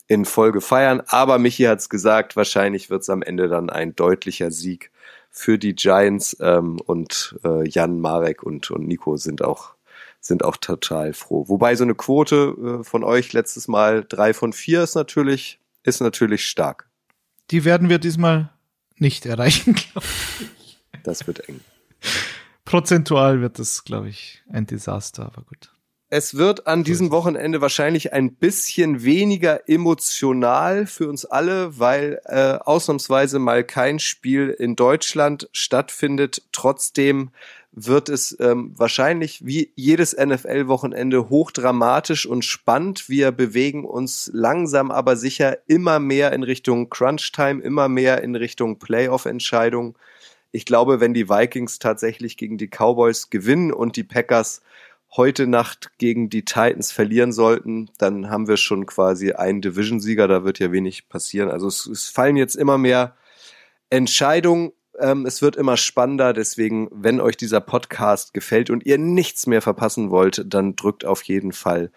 [0.06, 1.02] in Folge feiern.
[1.06, 4.90] Aber Michi hat's gesagt, wahrscheinlich wird's am Ende dann ein deutlicher Sieg
[5.36, 9.76] für die Giants ähm, und äh, Jan, Marek und, und Nico sind auch
[10.18, 11.44] sind auch total froh.
[11.46, 16.00] Wobei so eine Quote äh, von euch letztes Mal drei von vier ist natürlich ist
[16.00, 16.88] natürlich stark.
[17.50, 18.50] Die werden wir diesmal
[18.96, 20.06] nicht erreichen, glaube
[20.62, 20.78] ich.
[21.04, 21.60] Das wird eng.
[22.64, 25.70] Prozentual wird das, glaube ich, ein Desaster, aber gut.
[26.18, 32.52] Es wird an diesem Wochenende wahrscheinlich ein bisschen weniger emotional für uns alle, weil äh,
[32.52, 36.42] ausnahmsweise mal kein Spiel in Deutschland stattfindet.
[36.52, 37.32] Trotzdem
[37.72, 43.10] wird es ähm, wahrscheinlich wie jedes NFL-Wochenende hochdramatisch und spannend.
[43.10, 48.78] Wir bewegen uns langsam aber sicher immer mehr in Richtung Crunch-Time, immer mehr in Richtung
[48.78, 49.98] Playoff-Entscheidung.
[50.50, 54.62] Ich glaube, wenn die Vikings tatsächlich gegen die Cowboys gewinnen und die Packers
[55.12, 60.28] heute Nacht gegen die Titans verlieren sollten, dann haben wir schon quasi einen Division-Sieger.
[60.28, 61.50] Da wird ja wenig passieren.
[61.50, 63.16] Also es, es fallen jetzt immer mehr
[63.90, 64.72] Entscheidungen.
[64.98, 66.32] Ähm, es wird immer spannender.
[66.32, 71.22] Deswegen, wenn euch dieser Podcast gefällt und ihr nichts mehr verpassen wollt, dann drückt auf
[71.22, 71.90] jeden Fall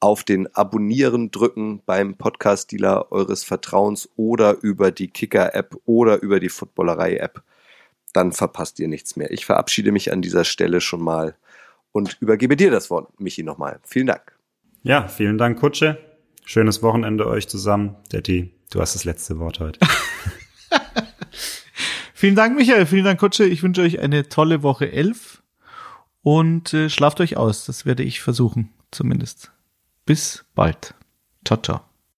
[0.00, 6.48] auf den Abonnieren drücken beim Podcast-Dealer eures Vertrauens oder über die Kicker-App oder über die
[6.48, 7.42] Footballerei-App.
[8.12, 9.32] Dann verpasst ihr nichts mehr.
[9.32, 11.36] Ich verabschiede mich an dieser Stelle schon mal
[11.92, 13.80] und übergebe dir das Wort, Michi, nochmal.
[13.84, 14.36] Vielen Dank.
[14.82, 15.98] Ja, vielen Dank, Kutsche.
[16.44, 17.96] Schönes Wochenende euch zusammen.
[18.12, 19.80] Detti, du hast das letzte Wort heute.
[22.14, 22.86] vielen Dank, Michael.
[22.86, 23.44] Vielen Dank, Kutsche.
[23.44, 25.42] Ich wünsche euch eine tolle Woche 11
[26.22, 27.66] und äh, schlaft euch aus.
[27.66, 29.52] Das werde ich versuchen, zumindest.
[30.06, 30.94] Bis bald.
[31.44, 31.87] Ciao, ciao.